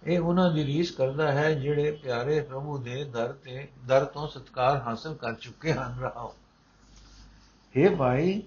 ਇਹ 0.05 0.21
ਉਹਨਾਂ 0.21 0.53
ਦੀ 0.53 0.65
ਰੀਸ 0.67 0.91
ਕਰਦਾ 0.91 1.33
ਹੈ 1.33 1.53
ਜਿਹੜੇ 1.55 1.91
ਪਿਆਰੇ 1.91 2.41
ਪ੍ਰਭੂ 2.41 2.79
ਦੇ 2.79 3.05
ਦਰ 3.05 3.33
ਤੇ, 3.33 3.69
ਦਰ 3.87 4.05
ਤੋਂ 4.05 4.29
ਸਤਕਾਰ 4.29 4.77
ਹਾਸਲ 4.77 5.15
ਕਰ 5.15 5.35
ਚੁੱਕੇ 5.35 5.73
ਹਨ। 5.73 5.99
ਰਹਾਓ। 6.01 6.35
हे 7.77 7.97
ਭਾਈ, 7.97 8.43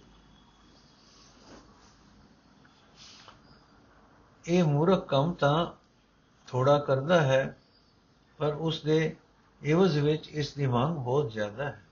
ਇਹ 4.45 4.63
ਮੂਰਖ 4.63 5.07
ਕੰਮ 5.07 5.33
ਤਾਂ 5.33 5.67
ਥੋੜਾ 6.47 6.79
ਕਰਦਾ 6.79 7.21
ਹੈ, 7.21 7.57
ਪਰ 8.37 8.53
ਉਸ 8.53 8.81
ਦੇ 8.81 9.15
ਇਵਜ਼ 9.63 9.99
ਵਿੱਚ 9.99 10.29
ਇਸ 10.29 10.53
ਦੀ 10.53 10.67
ਮੰਗ 10.67 10.95
ਬਹੁਤ 10.95 11.31
ਜ਼ਿਆਦਾ 11.31 11.63
ਹੈ। 11.63 11.85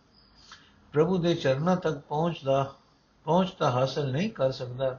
ਪ੍ਰਭੂ 0.93 1.17
ਦੇ 1.17 1.35
ਚਰਨਾਂ 1.35 1.75
ਤੱਕ 1.75 1.97
ਪਹੁੰਚਦਾ 1.97 2.75
ਪਹੁੰਚ 3.27 3.49
ਤਾਂ 3.51 3.69
ਹਾਸਲ 3.71 4.11
ਨਹੀਂ 4.11 4.29
ਕਰ 4.29 4.51
ਸਕਦਾ, 4.51 4.97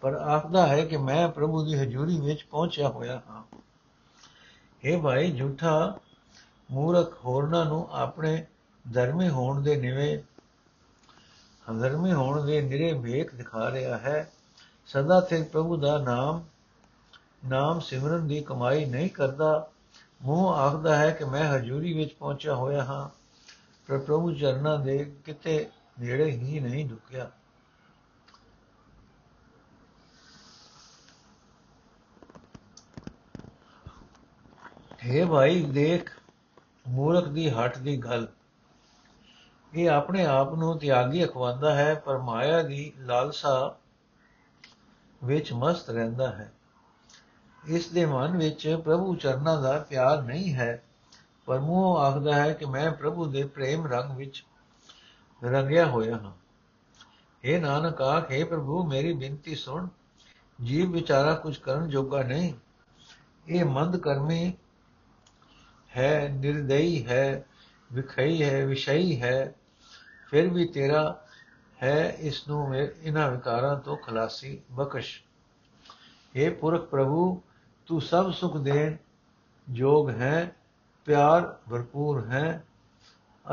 ਪਰ 0.00 0.14
ਆਖਦਾ 0.14 0.66
ਹੈ 0.66 0.84
ਕਿ 0.84 0.96
ਮੈਂ 0.96 1.28
ਪ੍ਰਭੂ 1.28 1.64
ਦੀ 1.64 1.74
ਹਜ਼ੂਰੀ 1.74 2.20
ਵਿੱਚ 2.20 2.42
ਪਹੁੰਚਿਆ 2.42 2.88
ਹੋਇਆ 2.88 3.20
ਹਾਂ। 3.30 3.42
ਇਹ 4.82 5.02
ਭਾਈ, 5.02 5.32
ਝੂਠਾ 5.32 5.98
ਮੂਰਖ 6.70 7.18
ਹੋਰਨਾਂ 7.24 7.64
ਨੂੰ 7.64 7.88
ਆਪਣੇ 7.92 8.44
ਧਰਮੀ 8.84 9.28
ਹੋਣ 9.28 9.62
ਦੇ 9.62 9.76
ਨਿਵੇ, 9.76 10.22
ਧਰਮੀ 11.80 12.12
ਹੋਣ 12.12 12.44
ਦੇ 12.46 12.60
ਨਿਰੇ 12.62 12.92
ਵੇਖ 12.92 13.34
ਦਿਖਾ 13.34 13.70
ਰਿਹਾ 13.70 13.98
ਹੈ। 13.98 14.30
ਸਦਾ 14.86 15.20
ਤੇ 15.20 15.42
ਪ੍ਰਭੂ 15.42 15.76
ਦਾ 15.76 15.98
ਨਾਮ 15.98 16.42
ਨਾਮ 17.44 17.80
ਸਿਮਰਨ 17.80 18.26
ਦੀ 18.26 18.40
ਕਮਾਈ 18.40 18.84
ਨਹੀਂ 18.84 19.10
ਕਰਦਾ। 19.10 19.70
ਮੂੰਹ 20.22 20.54
ਆਖਦਾ 20.54 20.96
ਹੈ 20.96 21.10
ਕਿ 21.10 21.24
ਮੈਂ 21.24 21.44
ਹਜ਼ੂਰੀ 21.54 21.92
ਵਿੱਚ 21.92 22.12
ਪਹੁੰਚਿਆ 22.12 22.54
ਹੋਇਆ 22.54 22.84
ਹਾਂ, 22.84 23.08
ਪਰ 23.88 23.98
ਪ੍ਰਭੂ 23.98 24.32
ਚਰਨਾਂ 24.32 24.78
ਦੇ 24.78 25.04
ਕਿਤੇ 25.24 25.66
ਨੇੜੇ 26.00 26.30
ਹੀ 26.30 26.60
ਨਹੀਂ 26.60 26.88
ਢੁਕਿਆ 26.88 27.30
ਹੈ 35.04 35.26
ਭਾਈ, 35.26 35.62
ਦੇਖ, 35.62 36.10
ਮੂਰਖ 36.88 37.28
ਦੀ 37.28 37.50
ਹੱਟ 37.50 37.78
ਦੀ 37.78 37.96
ਗੱਲ। 37.96 38.28
ਇਹ 39.74 39.90
ਆਪਣੇ 39.90 40.26
ਆਪ 40.26 40.54
ਨੂੰ 40.54 40.78
ਤਿਆਗੀ 40.78 41.24
ਅਖਵਾਉਂਦਾ 41.24 41.74
ਹੈ, 41.74 41.94
ਪਰ 41.94 42.18
ਮਾਇਆ 42.18 42.62
ਦੀ 42.62 42.92
ਲਾਲਸਾ 42.98 43.76
ਵਿੱਚ 45.24 45.52
ਮਸਤ 45.52 45.90
ਰਹਿੰਦਾ 45.90 46.32
ਹੈ। 46.32 46.52
ਇਸ 47.66 47.88
ਦੇ 47.88 48.06
ਮਨ 48.06 48.36
ਵਿੱਚ 48.36 48.80
ਪ੍ਰਭੂ 48.84 49.16
ਚਰਨਾਂ 49.16 49.62
ਦਾ 49.62 49.78
ਪਿਆਰ 49.78 50.22
ਨਹੀਂ 50.22 50.54
ਹੈ, 50.54 50.82
ਪਰ 51.46 51.58
ਮੂੰਹ 51.58 51.98
ਆਖਦਾ 51.98 52.34
ਹੈ 52.34 52.52
ਕਿ 52.52 52.64
ਮੈਂ 52.64 52.90
ਪ੍ਰਭੂ 52.90 53.24
ਦੇ 53.24 53.44
ਪ੍ਰੇਮ 53.44 53.86
ਰੰਗ 53.86 54.16
ਵਿੱਚ 54.16 54.44
ਰੰਗਿਆ 55.44 55.86
ਹੋਇਆ 55.86 56.16
ਹਾਂ। 56.16 56.32
ਇਹ 57.44 57.60
ਨਾਨਕ, 57.60 58.02
ਆਖੇ 58.02 58.44
ਪ੍ਰਭੂ, 58.44 58.86
ਮੇਰੀ 58.86 59.12
ਬੇਨਤੀ 59.12 59.54
ਸੁਣ। 59.54 59.88
ਜੀਵ 60.64 60.92
ਵਿਚਾਰਾ 60.92 61.34
ਕੁਝ 61.34 61.56
ਕਰਨ 61.56 61.88
ਜੋਗਾ 61.88 62.22
ਨਹੀਂ। 62.22 62.54
ਇਹ 63.48 63.64
ਮੰਦ 63.64 63.96
ਕਰਮੀ 63.96 64.52
ਹੈ, 65.96 66.28
ਨਿਰਦਈ 66.28 67.06
ਹੈ, 67.06 67.44
ਵਿਖਈ 67.92 68.42
ਹੈ, 68.42 68.66
ਵਿਸ਼ਈ 68.66 69.22
ਹੈ, 69.22 69.54
ਫਿਰ 70.28 70.48
ਵੀ 70.48 70.66
ਤੇਰਾ 70.66 71.20
ਹੈ 71.82 72.16
ਇਸ 72.18 72.48
ਨੂੰ 72.48 72.76
ਇਹਨਾਂ 72.76 73.30
ਵਿਕਾਰਾਂ 73.30 73.80
ਤੋਂ 73.80 73.96
ਖਲਾਸੀ, 73.96 74.62
ਬਖਸ਼। 74.72 75.22
हे 76.34 76.54
ਪੁਰਖ 76.54 76.88
ਪ੍ਰਭੂ, 76.88 77.42
ਤੂੰ 77.86 78.00
ਸਭ 78.00 78.30
ਸੁਖ 78.32 78.56
ਦੇਣ 78.56 78.96
ਜੋਗ 79.70 80.10
ਹੈ, 80.10 80.56
ਪਿਆਰ 81.04 81.58
ਭਰਪੂਰ 81.70 82.26
ਹੈ। 82.26 82.64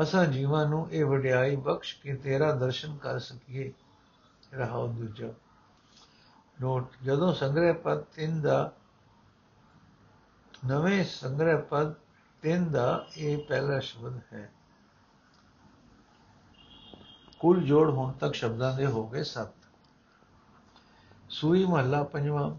ਅਸਾਂ 0.02 0.26
ਜੀਵਾਂ 0.26 0.66
ਨੂੰ 0.66 0.90
ਇਹ 0.90 1.04
ਵਡਿਆਈ 1.04 1.56
ਬਖਸ਼ 1.56 2.00
ਕੇ 2.00 2.14
ਤੇਰਾ 2.14 2.52
ਦਰਸ਼ਨ 2.52 2.96
ਕਰ 2.96 3.18
ਸਕੀਏ। 3.18 3.72
ਰਹਾਉ 4.54 4.86
ਦੂਜਾ। 4.88 5.28
ਨੋਟ, 6.60 6.90
ਜਦੋਂ 7.02 7.32
ਸੰਗ੍ਰਹਿ 7.32 7.72
ਪਦ 7.72 8.02
3 8.02 8.40
ਦਾ, 8.40 8.72
ਨਵੇਂ 10.66 11.04
ਸੰਗ੍ਰਹਿ 11.04 11.56
ਪਦ 11.56 11.94
ਤਿੰਨ 12.41 12.69
ਦਾ 12.71 13.05
ਇਹ 13.17 13.37
ਪਹਿਲਾ 13.37 13.79
ਸ਼ਬਦ 13.79 14.19
ਹੈ 14.33 14.49
ਕੁੱਲ 17.39 17.61
ਜੋੜ 17.61 17.89
ਹੁਣ 17.89 18.11
ਤੱਕ 18.11 18.33
ਸ਼ਬਦਾਂ 18.33 18.73
ਦੇ 18.73 18.85
ਹੋ 18.85 19.07
ਗਏ 19.07 19.23
7 19.33 19.67
ਸੂਈ 21.29 21.65
ਮਹੱਲਾ 21.65 22.03
ਪੰਜਵਾਂ 22.03 22.49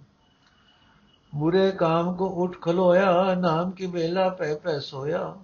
ਬੁਰੇ 1.35 1.71
ਕਾਮ 1.71 2.15
ਕੋ 2.17 2.29
ਉਠ 2.45 2.61
ਖਲੋਇਆ 2.61 3.35
ਨਾਮ 3.35 3.71
ਕੀ 3.71 3.87
ਬੇਲਾ 3.87 4.29
ਪੈ 4.29 4.55
ਪੈ 4.55 4.79
ਸੋਇਆ 4.79 5.37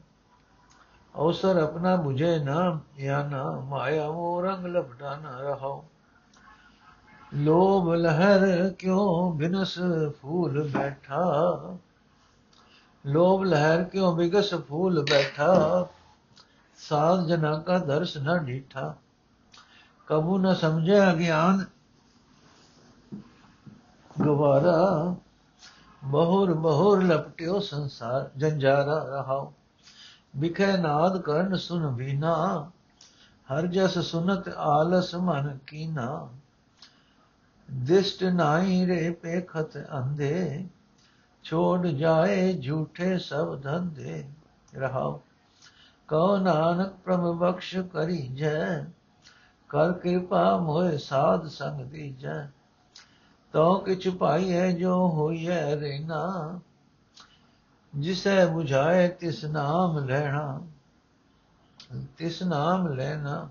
ਅਵਸਰ 1.15 1.57
ਆਪਣਾ 1.57 1.97
ਮੁਝੇ 1.97 2.39
ਨਾ 2.39 2.81
या 2.99 3.23
ना 3.23 3.43
माया 3.69 4.07
वो 4.09 4.27
रंग 4.43 4.67
लपटा 4.67 5.15
न 5.17 5.33
रहा 5.41 5.71
लोभ 7.39 7.89
लहर 7.95 8.45
क्यों 8.81 9.07
बिनस 9.39 9.75
फूल 10.21 10.61
बैठा 10.71 11.23
ਲੋਭ 13.10 13.44
ਲਹਿਰ 13.44 13.84
ਕਿਉ 13.84 14.16
ਬਿਗਸ 14.16 14.54
ਫੂਲ 14.54 15.06
ਬੈਠਾ? 15.10 15.88
ਸਾਧ 16.78 17.26
ਜਨਾ 17.26 17.60
ਕਾ 17.60 17.78
ਦਰਸ 17.78 18.18
ਨਾ 18.18 18.38
ਢੀਠਾ 18.38 18.96
ਕਬੂ 20.08 20.38
ਨਾ 20.38 20.54
ਸਮਝਿਆ 20.54 21.14
ਗਿਆਨ 21.16 21.66
ਗਵਾਰਾ 24.26 25.16
ਬਹੁਰ 26.04 26.54
ਬਹੁਰ 26.54 27.04
ਲਪਟਿਓ 27.04 27.60
ਸੰਸਾਰ, 27.60 28.30
ਜੰਜਾਰਾ 28.38 29.04
ਰਹਾਉ 29.10 29.52
ਵਿਖੇ 30.36 30.78
ਨਾਦ 30.78 31.22
ਕਰਨ 31.22 31.56
ਸੁਨ 31.56 31.88
ਵੀਨਾ। 31.88 32.70
ਹਰ 33.54 33.68
ਜਸ 33.68 34.00
ਸੁਨਤ 34.00 34.50
ਆਲਸ 34.50 35.16
ਮਨ 35.16 35.58
ਕੀਨਾ। 35.68 36.30
ਦਿਸ਼ਟ 37.72 38.24
ਨਾਹੀ 38.24 38.88
ਰੇ 38.88 39.10
ਪੇਖਤ 39.12 39.78
ਅੰਧੇ। 39.78 40.66
ਛੋੜ 41.44 41.88
ਜਾਏ 41.88 42.54
ਝੂਠੇ 42.54 43.18
ਸਭ 43.20 43.62
ਧੰਦੇ। 43.62 44.30
ਰਹਾਉ 44.76 45.20
ਕਉ 46.08 46.38
ਨਾਨਕ, 46.38 46.94
ਪ੍ਰਭ 47.04 47.38
ਬਖਸ਼ 47.38 47.78
ਕਰੀ 47.78 48.28
ਜੈ 48.28 48.84
ਕਰ 49.70 49.92
ਕਿਰਪਾ 49.94 50.58
ਮੋਇ 50.58 50.98
ਸਾਧ 50.98 51.48
ਸੰਗ 51.48 51.82
ਦੀ 51.82 52.14
ਜੈ 52.14 52.46
ਤੋ 53.54 53.78
ਕਿਛ 53.78 54.08
ਪਾਈਐ 54.08 54.72
ਜੋ 54.72 55.10
ਹੋਈਐ 55.10 55.76
ਰੇਨਾ। 55.76 56.60
ਜਿਸੈ 57.96 58.46
부ਝਾਏ 58.46 59.08
ਤਿਸ 59.08 59.46
ਨਾਮ 59.46 60.00
ਲੈਣਾ। 60.00 60.62
ਤਿਸ 62.18 62.44
ਨਾਮ 62.44 62.88
ਲੈਣਾ। 62.88 63.50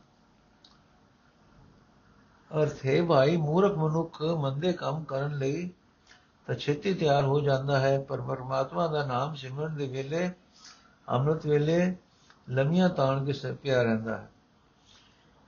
ਅਰਥ 2.62 2.87
ਹੈ 2.87 3.02
ਭਾਈ, 3.02 3.37
ਮੂਰਖ 3.37 3.78
ਮਨੁੱਖ 3.78 4.23
ਮੰਦੇ 4.23 4.73
ਕੰਮ 4.73 5.04
ਕਰਨ 5.04 5.38
ਲਈ 5.38 5.71
ਤਾਂ 6.49 6.57
ਛੇਤੀ 6.57 6.95
ਤਿਆਰ 6.95 7.25
ਹੋ 7.25 7.40
ਜਾਂਦਾ 7.40 7.81
ਹੈ। 7.81 8.00
ਪਰ 8.00 8.21
ਪਰਮਾਤਮਾ 8.21 8.87
ਦਾ 8.87 9.07
ਨਾਮ 9.07 9.35
ਸਿਮਰਨ 9.35 9.76
ਦੇ 9.76 9.87
ਵੇਲੇ, 9.87 10.31
ਅੰਮ੍ਰਿਤ 11.09 11.47
ਵੇਲੇ 11.47 11.97
ਲੰਮੀਆਂ 12.49 12.88
ਤਾਣ 12.88 13.25
ਕੇ 13.25 13.33
ਸਿਰ 13.33 13.55
ਪਿਆ 13.55 13.83
ਰਹਿੰਦਾ 13.83 14.17
ਹੈ। 14.19 14.31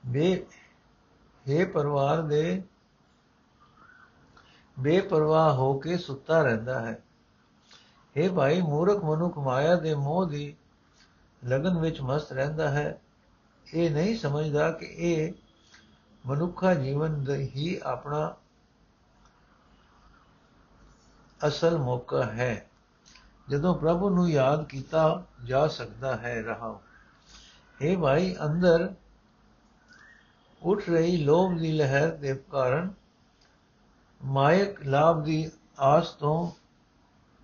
ਬੇ, 0.06 0.46
ਹੈ 1.48 1.64
ਪਰਿਵਾਰ 1.66 2.22
ਦੇ, 2.22 2.62
ਬੇਪਰਵਾਹ 4.78 5.54
ਹੋ 5.54 5.78
ਕੇ 5.78 5.98
ਸੁੱਤਾ 5.98 6.42
ਰਹਿੰਦਾ 6.42 6.80
ਹੈ। 6.80 7.02
ਇਹ 8.16 8.30
ਭਾਈ, 8.30 8.60
ਮੂਰਖ 8.60 9.04
ਮਨੁੱਖ 9.04 9.38
ਮਾਇਆ 9.38 9.76
ਦੇ 9.76 9.94
ਮੋਹ 9.94 10.26
ਦੀ 10.26 10.56
ਲਗਨ 11.46 11.78
ਵਿੱਚ 11.78 12.00
ਮਸਤ 12.00 12.32
ਰਹਿੰਦਾ 12.32 12.70
ਹੈ। 12.70 13.00
ਇਹ 13.74 13.90
ਨਹੀਂ 13.90 14.18
ਸਮਝਦਾ 14.18 14.72
ਕਿ 14.72 14.86
ਇਹ 14.86 15.32
ਮਨੁੱਖਾ 16.26 16.74
ਜੀਵਨ 16.74 17.24
ਦਾ 17.24 17.34
ਹੀ 17.34 17.80
ਆਪਣਾ 17.82 18.36
ਅਸਲ 21.46 21.78
ਮੌਕਾ 21.78 22.22
ਹੈ। 22.22 22.66
ਜਦੋਂ 23.48 23.74
ਪ੍ਰਭੂ 23.74 24.10
ਨੂੰ 24.10 24.30
ਯਾਦ 24.30 24.64
ਕੀਤਾ 24.64 25.24
ਜਾ 25.44 25.66
ਸਕਦਾ 25.66 26.16
ਹੈ 26.16 26.42
ਰਹਾ 26.42 26.80
ਇਹ 27.80 27.98
ਭਾਈ, 27.98 28.36
ਅੰਦਰ 28.44 28.94
ਉੱਠ 30.62 30.88
ਰਹੀ 30.88 31.16
ਲੋਭ 31.16 31.58
ਦੀ 31.58 31.72
ਲਹਿਰ 31.72 32.16
ਦੇ 32.16 32.34
ਕਾਰਨ 32.50 32.92
ਮਾਇਕ 34.24 34.86
ਲਾਭ 34.86 35.24
ਦੀ 35.24 35.50
ਆਸ 35.80 36.08
ਤੋਂ 36.08 36.52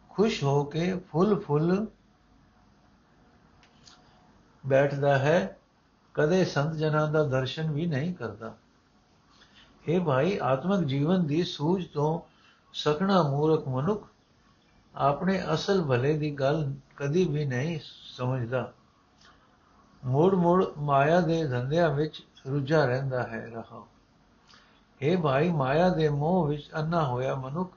ਖੁਸ਼ 0.09 0.45
ਹੋ 0.45 0.65
ਕੇ 0.65 0.99
ਫੁੱਲ 0.99 1.41
ਫੁੱਲ 1.41 1.87
ਬੈਠਦਾ 4.67 5.19
ਹੈ। 5.19 5.59
ਕਦੇ 6.15 6.45
ਸੰਤ 6.45 6.75
ਜਨਾਂ 6.75 7.09
ਦਾ 7.09 7.23
ਦਰਸ਼ਨ 7.23 7.71
ਵੀ 7.71 7.87
ਨਹੀਂ 7.87 8.15
ਕਰਦਾ। 8.15 8.57
ਇਹ 9.89 10.01
ਭਾਈ, 10.01 10.39
ਆਤਮਿਕ 10.43 10.81
ਜੀਵਨ 10.81 11.27
ਦੀ 11.27 11.45
ਸੂਝ 11.45 11.87
ਤੋਂ 11.87 12.36
ਸਕਣਾ 12.73 13.23
ਮੂਰਖ 13.23 13.69
ਮਨੁੱਖ 13.69 14.09
ਆਪਣੇ 14.97 15.43
ਅਸਲ 15.55 15.85
ਭਲੇ 15.85 16.19
ਦੀ 16.19 16.31
ਗੱਲ 16.31 16.75
ਕਦੀ 16.97 17.25
ਵੀ 17.25 17.45
ਨਹੀਂ 17.45 17.81
ਸਮਝਦਾ। 18.17 18.73
ਮੋੜ 20.05 20.35
ਮੋੜ 20.35 20.65
ਮਾਇਆ 20.79 21.21
ਦੇ 21.21 21.49
ਧੰਦਿਆਂ 21.49 21.91
ਵਿੱਚ 21.91 22.27
ਰੁੱਝਾ 22.47 22.85
ਰਹਿੰਦਾ 22.85 23.23
ਹੈ 23.23 23.51
ਰਹਾ। 23.55 23.87
ਇਹ 25.03 25.19
ਭਾਈ, 25.19 25.51
ਮਾਇਆ 25.51 25.89
ਦੇ 25.89 26.09
ਮੋਹ 26.09 26.47
ਵਿੱਚ 26.47 26.71
ਅੰਨਾ 26.75 27.05
ਹੋਇਆ 27.05 27.35
ਮਨੁੱਖ 27.35 27.77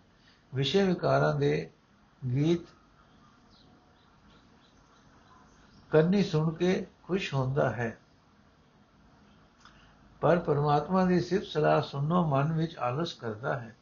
ਵਿਸ਼ੇ 0.55 0.84
ਵਿਕਾਰਾਂ 0.84 1.36
ਦੇ 1.36 1.72
ਗੀਤ 2.31 2.62
ਕੰਨੀ 5.91 6.24
ਸੁਣ 6.24 6.53
ਕੇ 6.53 6.88
ਖੁਸ਼ 7.03 7.34
ਹੁੰਦਾ 7.34 7.69
ਹੈ। 7.69 8.00
ਪਰ 10.22 10.39
ਪਰਮਾਤਮਾ 10.39 11.05
ਦੀ 11.05 11.19
ਸਿਫਤ 11.19 11.46
ਸਲਾਹ 11.46 11.81
ਸੁਣਨੋਂ 11.81 12.27
ਮਨ 12.27 12.53
ਵਿੱਚ 12.53 12.77
ਆਲਸ 12.77 13.13
ਕਰਦਾ 13.13 13.60
ਹੈ। 13.60 13.75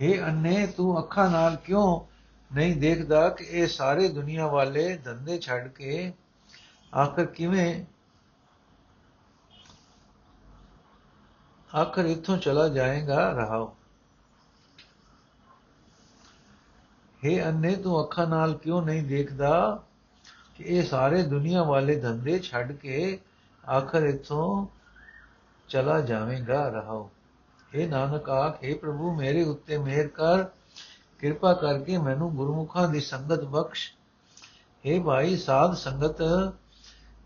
हे 0.00 0.18
ਅੰਨੇ 0.24 0.66
ਤੂੰ 0.66 0.98
ਅੱਖਾਂ 0.98 1.30
ਨਾਲ 1.30 1.56
ਕਿਉਂ 1.56 2.00
ਨਹੀਂ 2.50 2.76
ਦੇਖਦਾ 2.76 3.28
ਕਿ 3.28 3.44
ਇਹ 3.44 3.66
ਸਾਰੇ 3.68 4.08
ਦੁਨੀਆ 4.08 4.46
ਵਾਲੇ 4.46 4.96
ਧੰਦੇ 4.96 5.38
ਛੱਡ 5.38 5.68
ਕੇ 5.68 6.12
ਆਖਰ 6.92 7.26
ਕਿਵੇਂ 7.26 7.84
ਆਖਰ 11.70 12.04
ਇੱਥੋਂ 12.04 12.36
ਚਲਾ 12.36 12.68
ਜਾਏਗਾ 12.68 13.30
ਰਹਾਓ 13.32 13.74
हे 17.22 17.38
ਅੰਨੇ 17.46 17.74
ਤੂੰ 17.76 18.00
ਅੱਖਾਂ 18.02 18.26
ਨਾਲ 18.26 18.56
ਕਿਉਂ 18.58 18.82
ਨਹੀਂ 18.82 19.02
ਦੇਖਦਾ 19.02 19.84
ਕਿ 20.56 20.64
ਇਹ 20.66 20.82
ਸਾਰੇ 20.82 21.22
ਦੁਨੀਆ 21.22 21.62
ਵਾਲੇ 21.62 22.00
ਧੰਦੇ 22.00 22.38
ਛੱਡ 22.38 22.72
ਕੇ 22.72 23.18
ਆਖਰ 23.64 24.02
ਇੱਥੋਂ 24.02 24.66
ਚਲਾ 25.68 26.00
ਜਾਵੇਂਗਾ 26.00 26.68
ਰਹਾਓ 26.68 27.10
हे 27.76 27.88
ਨਾਨਕ 27.88 28.30
ਆਖੇ 28.30 28.74
ਪ੍ਰਭੂ, 28.74 29.14
ਮੇਰੇ 29.14 29.44
ਉੱਤੇ 29.44 29.78
ਮਿਹਰ 29.78 30.08
ਕਰ, 30.08 30.44
ਕਿਰਪਾ 31.18 31.52
ਕਰਕੇ 31.54 31.98
ਮੈਨੂੰ 31.98 32.36
ਗੁਰਮੁਖਾਂ 32.36 32.88
ਦੀ 32.88 33.00
ਸੰਗਤ 33.00 33.44
ਬਖਸ਼। 33.44 33.92
हे 34.84 35.02
ਭਾਈ, 35.02 35.36
ਸਾਧ 35.36 35.74
ਸੰਗਤ, 35.74 36.16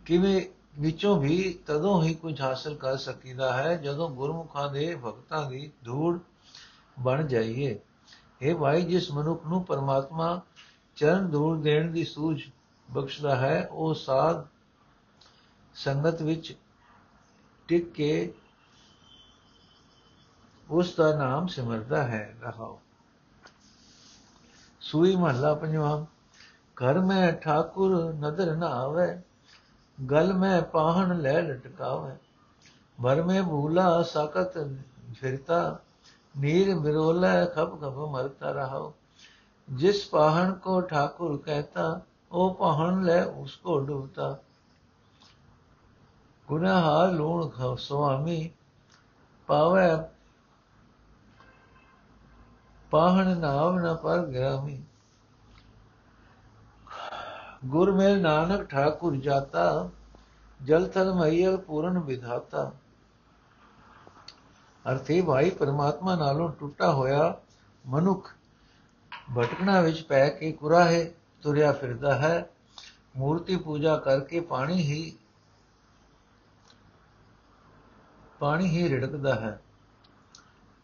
ਕਿਵੇਂ 0.06 0.42
ਵਿੱਚੋਂ 0.80 1.20
ਵੀ 1.20 1.58
ਤਦੋਂ 1.66 2.04
ਹੀ 2.04 2.14
ਕੁਝ 2.14 2.40
ਹਾਸਲ 2.40 2.74
ਕਰ 2.74 2.96
ਸਕੀਦਾ 2.96 3.52
ਹੈ, 3.52 3.76
ਜਦੋਂ 3.76 4.10
ਗੁਰਮੁਖਾਂ 4.10 4.72
ਦੇ 4.72 4.94
ਭਗਤਾਂ 4.94 5.50
ਦੀ 5.50 5.72
ਧੂੜ 5.84 6.18
ਬਣ 7.00 7.26
ਜਾਈਏ। 7.26 7.80
ਇਹ 8.42 8.54
ਭਾਈ, 8.54 8.82
ਜਿਸ 8.82 9.10
ਮਨੁੱਖ 9.10 9.46
ਨੂੰ 9.46 9.64
ਪਰਮਾਤਮਾ 9.64 10.40
ਚਰਨ 10.96 11.30
ਧੂੜ 11.30 11.58
ਦੇਣ 11.58 11.90
ਦੀ 11.90 12.04
ਸੂਝ 12.04 12.42
ਬਖਸ਼ਦਾ 12.90 13.36
ਹੈ, 13.36 13.68
ਉਹ 13.70 13.94
ਸਾਧ 13.94 14.46
ਸੰਗਤ 15.74 16.22
ਵਿੱਚ 16.22 16.56
ਟਿਕ 17.68 17.92
ਕੇ 17.92 18.32
ਉਸ 20.69 20.95
ਦਾ 20.95 21.11
ਨਾਮ 21.15 21.47
ਸਿਮਰਦਾ 21.47 22.03
ਹੈ 22.03 22.35
ਰਹਾਓ 22.41 22.79
ਸੂਈ 24.81 25.15
ਮਹੱਲਾ 25.15 25.53
ਪੰਜਵਾਂ 25.53 25.97
ਘਰ 26.77 26.99
ਮੈਂ 26.99 27.31
ਠਾਕੁਰ 27.33 27.95
ਨਦਰ 28.15 28.55
ਨਾ 28.55 28.67
ਆਵੇ 28.75 29.07
ਗਲ 29.97 30.33
ਮੈਂ 30.33 30.61
ਪਾਹਣ 30.71 31.17
ਲੈ 31.21 31.41
ਲਟਕਾਵੇ 31.41 32.15
ਭਰ 32.97 33.21
ਮੈਂ 33.21 33.43
ਭੂਲਾ 33.43 34.01
ਸਾਕਤ 34.03 34.57
ਫਿਰਤਾ 35.13 35.79
नीर 36.35 36.73
बिरोला 36.75 37.29
खप 37.45 37.71
खप 37.81 37.95
मरता 38.11 38.49
रहो 38.51 38.81
जिस 39.67 40.03
पहाड़ 40.05 40.49
को 40.59 40.79
ठाकुर 40.81 41.37
कहता 41.45 41.85
ओ 42.31 42.49
पहाड़ 42.59 42.93
ले 43.05 43.15
उसको 43.41 43.77
डूबता 43.87 44.27
गुनाहार 46.47 47.13
लूण 47.13 47.47
खाओ 47.47 47.75
स्वामी 47.77 48.37
पावे 49.49 49.87
ਪਾਹਣ 52.92 53.36
ਨਾਮ 53.36 53.78
ਨ 53.78 53.96
ਪਰ 53.96 54.26
ਗਿਆਮੀ 54.26 54.82
ਗੁਰ 57.64 57.92
ਮੇਲ 57.92 58.20
ਨਾਨਕ 58.20 58.68
ਠਾਕੁਰ 58.68 59.16
ਜਾਤਾ, 59.16 59.90
ਜਲ 60.62 60.88
ਥਲ 60.88 61.12
ਮਈਰ 61.14 61.56
ਪੂਰਨ 61.56 61.98
ਵਿਧਾਤਾ। 61.98 62.72
ਅਰਥੇ 64.92 65.22
ਭਾਈ, 65.22 65.50
ਪਰਮਾਤਮਾ 65.50 66.16
ਨਾਲੋਂ 66.16 66.50
ਟੁੱਟਾ 66.50 66.92
ਹੋਇਆ 66.92 67.40
ਮਨੁੱਖ 67.86 68.34
ਭਟਕਣਾ 69.36 69.80
ਵਿੱਚ 69.80 70.02
ਪੈ 70.02 70.28
ਕੇ 70.28 70.52
ਕੁਰਾਹੇ 70.52 71.14
ਤੁਰਿਆ 71.42 71.72
ਫਿਰਦਾ 71.72 72.14
ਹੈ। 72.14 72.50
ਮੂਰਤੀ 73.16 73.56
ਪੂਜਾ 73.56 73.96
ਕਰਕੇ 73.96 74.40
ਪਾਣੀ 74.40 74.82
ਹੀ 74.82 75.16
ਪਾਣੀ 78.38 78.66
ਹੀ 78.66 78.88
ਰਿੜਕਦਾ 78.88 79.34
ਹੈ। 79.34 79.60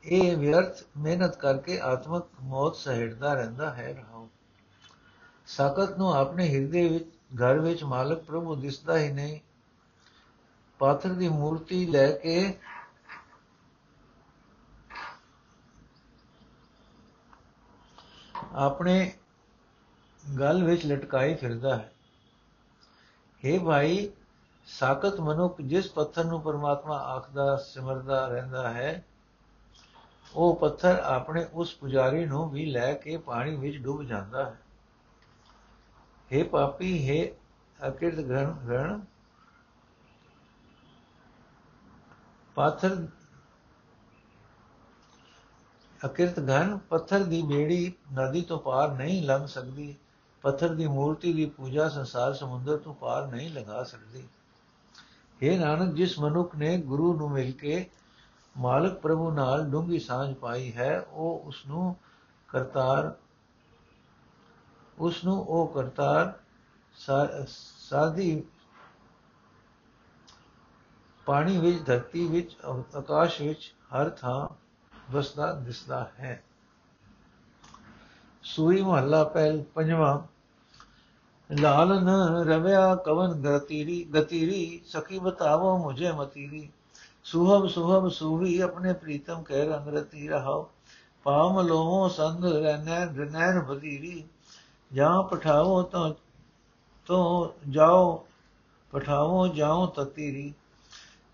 ਇਹ 0.04 0.36
ਵਿਅਰਥ 0.36 0.82
ਮਿਹਨਤ 0.96 1.36
ਕਰਕੇ 1.36 1.80
ਆਤਮਕ 1.80 2.26
ਮੌਤ 2.40 2.76
ਸਹਿੜਦਾ 2.76 3.34
ਰਹਿੰਦਾ 3.34 3.74
ਹੈ 3.74 3.92
ਰਹਾਉ। 3.92 4.28
ਸਾਕਤ 5.46 5.98
ਨੂੰ 5.98 6.14
ਆਪਣੇ 6.14 6.48
ਹਿਰਦੇ 6.48 6.88
ਵਿੱਚ, 6.88 7.08
ਘਰ 7.36 7.58
ਵਿੱਚ 7.58 7.84
ਮਾਲਕ 7.84 8.22
ਪ੍ਰਭੂ 8.22 8.56
ਦਿਸਦਾ 8.56 8.98
ਹੀ 8.98 9.12
ਨਹੀਂ। 9.12 9.40
ਪਾਥਰ 10.78 11.08
ਦੀ 11.08 11.28
ਮੂਰਤੀ 11.28 11.86
ਲੈ 11.86 12.10
ਕੇ 12.10 12.58
ਆਪਣੇ 18.54 19.12
ਗਲ 20.38 20.64
ਵਿੱਚ 20.64 20.86
ਲਟਕਾਈ 20.86 21.34
ਫਿਰਦਾ 21.34 21.76
ਹੈ। 21.76 21.92
हे 23.42 23.64
ਭਾਈ 23.64 24.10
ਸਾਕਤ 24.66 25.20
ਮਨੁੱਖ 25.20 25.60
ਜਿਸ 25.60 25.90
ਪੱਥਰ 25.90 26.24
ਨੂੰ 26.24 26.42
ਪਰਮਾਤਮਾ 26.42 26.98
ਆਖਦਾ, 26.98 27.56
ਸਿਮਰਦਾ 27.56 28.28
ਰਹਿੰਦਾ 28.28 28.70
ਹੈ 28.70 29.04
ਉਹ 30.35 30.55
ਪੱਥਰ 30.55 30.99
ਆਪਣੇ 31.05 31.45
ਉਸ 31.53 31.75
ਪੁਜਾਰੀ 31.75 32.25
ਨੂੰ 32.25 32.49
ਵੀ 32.49 32.65
ਲੈ 32.65 32.93
ਕੇ 32.93 33.17
ਪਾਣੀ 33.17 33.55
ਵਿੱਚ 33.55 33.77
ਡੁੱਬ 33.77 34.03
ਜਾਂਦਾ 34.03 34.45
ਹੈ 34.45 34.61
हे 36.31 36.47
ਪਾਪੀ 36.49 36.91
हे 37.09 37.23
ਅਕਿਰਤ 37.79 38.19
ਗਣ 38.19 38.51
ਗਣ 38.67 38.99
ਪਾਥਰ 42.57 42.95
ਅਕਿਰਤ 46.01 46.39
ਘਨ 46.39 46.77
ਪੱਥਰ 46.89 47.23
ਦੀ 47.23 47.41
ਬੇੜੀ 47.41 47.93
ਨਦੀ 48.13 48.41
ਤੋਂ 48.41 48.59
ਪਾਰ 48.59 48.91
ਨਹੀਂ 48.91 49.21
ਲੰਘ 49.23 49.45
ਸਕਦੀ 49.45 49.95
ਪੱਥਰ 50.43 50.73
ਦੀ 50.75 50.87
ਮੂਰਤੀ 50.87 51.33
ਦੀ 51.33 51.45
ਪੂਜਾ 51.49 51.87
ਸੰਸਾਰ 51.89 52.33
ਸਮੁੰਦਰ 52.33 52.77
ਤੋਂ 52.77 52.93
ਪਾਰ 52.93 53.27
ਨਹੀਂ 53.27 53.49
ਲਗਾ 53.49 53.83
ਸਕਦੀ 53.83 54.27
हे 55.41 55.57
ਨਾਨਕ 55.59 55.93
ਜਿਸ 55.93 56.17
ਮਨੁੱਖ 56.19 56.55
ਨੇ 56.55 56.77
ਗੁਰੂ 56.77 57.13
ਨੂੰ 57.17 57.31
ਮਿਲ 57.31 57.51
ਕੇ 57.51 57.85
ਮਾਲਕ 58.58 58.94
ਪ੍ਰਭੂ 58.94 59.30
ਨਾਲ 59.30 59.64
ਡੂੰਗੀ 59.64 59.98
ਸਾਂਝ 59.98 60.34
ਪਾਈ 60.34 60.72
ਹੈ, 60.72 61.00
ਉਹ 61.00 61.42
ਉਸ 61.44 61.66
ਨੂੰ 61.66 61.96
ਕਰਤਾਰ 62.48 63.14
ਉਸ 64.98 65.24
ਨੂੰ 65.24 65.34
ਉਹ 65.40 65.66
ਕਰਤਾਰ 65.68 66.32
ਸਾਦੀ 67.88 68.42
ਪਾਣੀ 71.26 71.58
ਵਿੱਚ, 71.58 71.86
ਧਰਤੀ 71.86 72.26
ਵਿੱਚ, 72.26 72.56
ਆਕਾਸ਼ 72.96 73.40
ਵਿੱਚ 73.42 73.74
ਹਰ 73.94 74.10
ਥਾਂ 74.10 74.48
ਵਸਦਾ, 75.12 75.52
ਦਿਸਦਾ 75.52 76.10
ਹੈ। 76.18 76.42
ਸੂਈ 78.42 78.82
ਮਹੱਲਾ 78.82 79.24
ਪਹਿਲ 79.24 79.62
ਪੰਜਵਾਂ, 79.74 80.18
ਲਾਲਨ 81.50 82.08
ਰਵਿਆ 82.48 82.94
ਕਵਨ 82.94 83.42
ਗਤੀਰੀ 83.42 84.04
ਗਤੀਰੀ, 84.16 84.82
ਸਖੀ 84.86 85.18
ਬਤਾਵੋ 85.18 85.76
ਮੁਝੇ 85.78 86.12
ਮਤੀਰੀ। 86.12 86.70
ਸੁਹਬ 87.28 87.66
ਸੁਹਬ 87.66 88.08
ਸੂਹੀ 88.08 88.58
ਆਪਣੇ 88.60 88.92
ਪ੍ਰੀਤਮ 88.92 89.42
ਕਹਿ 89.42 89.64
ਰੰਗ 89.68 89.88
ਰਤੀ 89.88 90.28
ਰਹਾਓ। 90.28 90.68
ਪਾਮ 91.24 91.60
ਲੋਮੋ 91.60 92.08
ਸੰਗ 92.08 92.44
ਰਹਿਨੈ 92.44 93.04
ਰਨੈਨ 93.06 93.60
ਬਦੀਰੀ 93.60 94.24
ਜਾਂ 94.92 95.22
ਪਠਾਵੋ 95.22 95.82
ਤਾਂ 95.82 96.10
ਤੋ 97.06 97.54
ਜਾਓ, 97.68 98.26
ਪਠਾਵੋ 98.92 99.46
ਜਾਓ 99.48 99.86
ਤਤੀਰੀ 99.86 100.52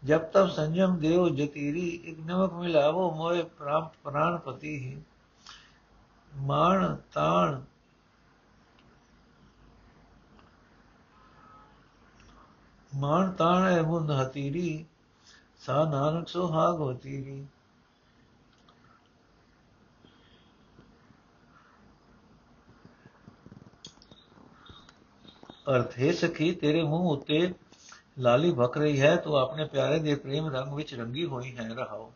ਜਬ 0.05 0.19
ਤਬ 0.19 0.49
ਸੰਜਮ 0.49 0.97
ਦੇਵ 0.99 1.29
ਜਤੀਰੀ, 1.29 1.89
ਇਕ 1.89 2.19
ਨਮਕ 2.21 2.53
ਮਿਲਾਵੋ 2.53 3.11
ਮੋਏ 3.11 3.43
ਪ੍ਰਾਪ 3.43 3.95
ਪ੍ਰਾਨਪਤੀ 4.05 4.77
ਹੀ 4.77 5.03
ਮਾਣ 6.33 6.97
ਤਾਣ 7.13 7.61
ਮਾਣ 12.97 13.31
ਤਾਣ 13.33 13.63
ਹੈ 13.73 13.83
ਮੁੰਦ 13.83 14.11
ਹਤੀਰੀ। 14.11 14.85
ਸਾ 15.65 15.85
ਨਾਨਕ 15.85 16.29
ਸੁਹਾਗ 16.29 16.77
ਹੋਤੀਰੀ 16.77 17.47
ਅਰਥ 25.71 25.99
ਹੈ 25.99 26.13
ਸਖੀ, 26.13 26.55
ਤੇਰੇ 26.55 26.83
ਮੂੰਹ 26.83 27.11
ਉੱਤੇ 27.11 27.55
ਲਾਲੀ 28.19 28.53
ਭਕ 28.53 28.77
ਰਹੀ 28.79 29.01
ਹੈ, 29.01 29.17
ਤੂੰ 29.17 29.37
ਆਪਣੇ 29.37 29.65
ਪਿਆਰੇ 29.65 29.99
ਦੇ 29.99 30.15
ਪ੍ਰੇਮ 30.15 30.49
ਰੰਗ 30.49 30.75
ਵਿੱਚ 30.75 30.95
ਰੰਗੀ 30.95 31.25
ਹੋਈ 31.25 31.57
ਹੈ, 31.57 31.69
ਰਹਾਓ। 31.69 32.13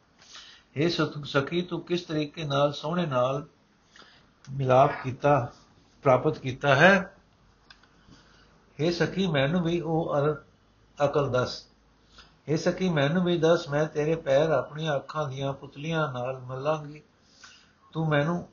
ਇਹ 0.76 0.88
ਸਖੀ, 1.24 1.62
ਤੂੰ 1.62 1.80
ਕਿਸ 1.80 2.02
ਤਰੀਕੇ 2.02 2.44
ਨਾਲ 2.44 2.72
ਸੋਹਣੇ 2.72 3.06
ਨਾਲ 3.06 3.46
ਮਿਲਾਪ 4.52 4.90
ਕੀਤਾ, 5.04 5.52
ਪ੍ਰਾਪਤ 6.02 6.38
ਕੀਤਾ 6.38 6.74
ਹੈ? 6.74 7.16
ਇਹ 8.80 8.92
ਸਖੀ, 8.92 9.26
ਮੈਨੂੰ 9.26 9.62
ਵੀ 9.62 9.80
ਉਹ 9.80 10.14
ਅਕਲ 10.98 11.30
ਦੱਸ। 11.30 11.64
ਇਹ 12.48 12.56
ਸਖੀ 12.56 12.88
ਮੈਨੂੰ 12.88 13.24
ਵੀ 13.24 13.38
ਦੱਸ, 13.38 13.68
ਮੈਂ 13.68 13.86
ਤੇਰੇ 13.86 14.14
ਪੈਰ 14.16 14.50
ਆਪਣੀਆਂ 14.50 14.96
ਅੱਖਾਂ 14.96 15.28
ਦੀਆਂ 15.28 15.52
ਪੁਤਲੀਆਂ 15.52 16.12
ਨਾਲ 16.12 16.38
ਮਲਾਂਗੀ। 16.38 17.02
ਤੂੰ 17.92 18.08
ਮੈਨੂੰ 18.08 18.48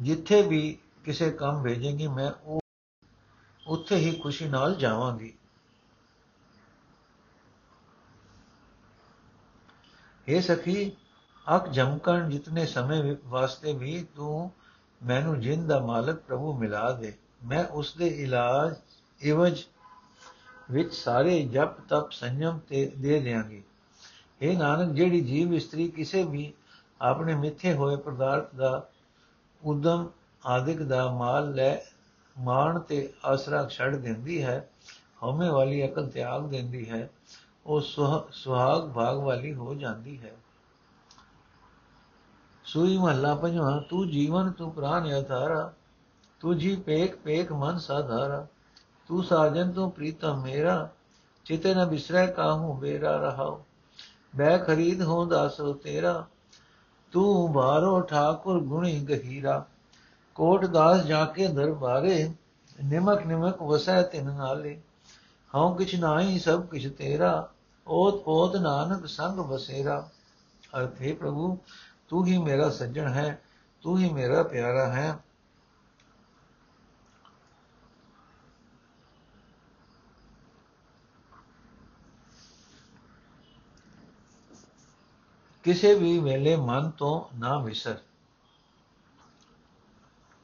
ਜਿੱਥੇ 0.00 0.42
ਵੀ 0.42 0.78
ਕਿਸੇ 1.04 1.30
ਕੰਮ 1.30 1.62
ਭੇਜੇਂਗੀ, 1.62 2.06
ਮੈਂ 2.06 2.32
ਉਹ 2.44 2.60
ਉੱਥੇ 3.66 3.96
ਹੀ 3.96 4.20
ਖੁਸ਼ੀ 4.20 4.48
ਨਾਲ 4.48 4.74
ਜਾਵਾਂਗੀ। 4.74 5.34
हे 10.28 10.42
ਸਖੀ 10.42 10.92
ਅਕ 11.56 11.68
ਜਮਕਣ 11.68 12.28
ਜਿਤਨੇ 12.30 12.66
ਸਮੇਂ 12.66 13.16
ਵਾਸਤੇ 13.24 13.72
ਵੀ 13.72 14.06
ਤੂੰ 14.16 14.50
ਮੈਨੂੰ 15.04 15.40
ਜਿੰਦ 15.40 15.68
ਦਾ 15.68 15.80
ਮਾਲਕ 15.80 16.16
ਪ੍ਰਭੂ 16.16 16.58
ਮਿਲਾ 16.58 16.92
ਦੇ। 16.92 17.14
ਮੈਂ 17.44 17.64
ਉਸ 17.64 17.96
ਦੇ 17.96 18.06
ਇਲਾਜ, 18.06 18.74
ਇਵਜ 19.20 19.64
ਵਿੱਚ 20.70 20.94
ਸਾਰੇ 20.94 21.42
ਜਪ 21.44 21.80
ਤਪ 21.88 22.10
ਸੰਜਮ 22.10 22.58
ਤੇ 22.58 22.84
ਦੇ 22.98 23.20
ਦੇਾਂਗੀ 23.20 23.62
ਇਹ 24.40 24.58
ਨਾਨਕ, 24.58 24.92
ਜਿਹੜੀ 24.92 25.20
ਜੀਵ 25.20 25.54
ਇਸਤਰੀ 25.54 25.88
ਕਿਸੇ 25.88 26.22
ਵੀ 26.24 26.52
ਆਪਣੇ 27.00 27.34
ਮਿੱਥੇ 27.34 27.72
ਹੋਏ 27.74 27.96
ਪਦਾਰਥ 27.96 28.54
ਦਾ 28.54 28.88
ਉਦਮ 29.62 30.08
ਆਦਿਕ 30.46 30.82
ਦਾ 30.82 31.10
ਮਾਲ 31.12 31.54
ਲੈ, 31.54 31.76
ਮਾਣ 32.36 32.78
ਤੇ 32.78 33.12
ਆਸਰਾ 33.24 33.66
ਛੱਡ 33.68 33.96
ਦਿੰਦੀ 33.96 34.42
ਹੈ, 34.42 34.68
ਹਉਮੈ 35.22 35.50
ਵਾਲੀ 35.50 35.84
ਅਕਲ 35.86 36.08
ਤਿਆਗ 36.08 36.48
ਦਿੰਦੀ 36.48 36.88
ਹੈ, 36.90 37.08
ਉਹ 37.66 37.80
ਸੁਹਾਗ 37.80 38.88
ਭਾਗ 38.90 39.16
ਵਾਲੀ 39.16 39.54
ਹੋ 39.54 39.74
ਜਾਂਦੀ 39.74 40.18
ਹੈ। 40.18 40.34
ਸੂਈ 42.64 42.98
ਮਹੱਲਾ 42.98 43.34
ਪੰਜਵਾਂ, 43.34 43.80
ਤੂੰ 43.80 44.08
ਜੀਵਨ 44.10 44.50
ਤੂੰ 44.50 44.70
ਪ੍ਰਾਨ 44.72 45.08
ਅਧਾਰਾ 45.18 45.72
ਤੁਝੀ 46.40 46.76
ਪੇਕ 46.76 47.16
ਪੇਕ 47.16 47.52
ਮਨ 47.52 47.78
ਸਾਧਾਰਾ। 47.78 48.46
ਤੂੰ 49.08 49.24
ਸਾਜਨ 49.24 49.72
ਤੂੰ 49.72 49.90
ਪ੍ਰੀਤਮ 49.90 50.42
ਮੇਰਾ, 50.42 50.88
ਚਿਤੇ 51.44 51.74
ਨ 51.74 51.84
ਬਿਸਰੈ 51.84 52.26
ਕਾਹੂ 52.26 52.74
ਬੇਰਾ 52.74 53.16
ਰਹਾਉ। 53.16 53.60
ਬੈ 54.36 54.58
ਖਰੀਦ 54.58 55.02
ਹੋ 55.02 55.24
ਦਾਸੋ 55.24 55.72
ਤੇਰਾ, 55.72 56.26
ਤੂੰ 57.12 57.52
ਬਾਰੋ 57.52 58.00
ਠਾਕੁਰ 58.00 58.60
ਗੁਣੀ 58.60 59.00
ਗਹੀਰਾ। 59.00 59.66
ਕੋਟ 60.34 60.64
ਦਾਸ 60.64 61.02
ਜਾ 61.02 61.24
ਕੇ 61.24 61.48
ਦਰਬਾਰੇ, 61.48 62.32
ਨਿਮਕ 62.84 63.26
ਨਿਮਕ 63.26 63.62
ਵਸੈ 63.62 64.02
ਤਿਨ 64.02 64.24
ਨਾਲੇ। 64.24 64.80
ਹਉ 65.54 65.74
ਕਿਛ 65.74 65.94
ਨਾਹੀ 65.94 66.38
ਸਭ 66.38 66.66
ਕਿਛ 66.66 66.86
ਤੇਰਾ, 66.86 67.50
ਓਤ 67.86 68.22
ਪੋਤ 68.22 68.56
ਨਾਨਕ 68.56 69.06
ਸੰਗ 69.06 69.40
ਬਸੇਰਾ 69.40 70.08
ਅਰਥੇ 70.78 71.12
ਪ੍ਰਭੂ, 71.12 71.58
ਤੂੰ 72.08 72.26
ਹੀ 72.26 72.38
ਮੇਰਾ 72.38 72.70
ਸੱਜਣ 72.70 73.08
ਹੈ, 73.08 73.42
ਤੂੰ 73.82 73.98
ਹੀ 73.98 74.12
ਮੇਰਾ 74.12 74.42
ਪਿਆਰਾ 74.42 74.92
ਹੈ। 74.92 75.18
ਕਿਸੇ 85.65 85.93
ਵੀ 85.93 86.17
ਵੇਲੇ 86.19 86.55
ਮਨ 86.55 86.89
ਤੋਂ 86.89 87.19
ਨਾ 87.39 87.57
ਵਿਸਰ 87.57 87.97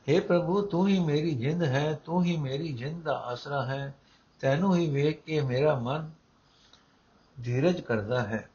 हे 0.08 0.22
ਪ੍ਰਭੂ 0.22 0.62
ਤੂੰ 0.62 0.88
ਹੀ 0.88 1.00
ਮੇਰੀ 1.00 1.34
ਜਿੰਦ 1.36 1.64
ਹੈ 1.64 1.94
ਤੂੰ 2.06 2.24
ਹੀ 2.24 2.38
ਮੇਰੀ 2.38 2.72
ਜਿੰਦ 2.74 3.04
ਦਾ 3.04 3.16
ਆਸਰਾ 3.26 3.66
ਹੈ 3.66 3.94
ਤੈਨੂੰ 4.42 4.76
ਹੀ 4.76 4.90
ਵੇਖ 4.90 5.22
ਕੇ 5.24 5.42
ਮੇਰਾ 5.42 5.76
ਮਨ 5.76 6.10
ਧੀਰਜ 7.38 7.82
ਕਰਦਾ 7.82 8.22
ਹੈ 8.22 8.48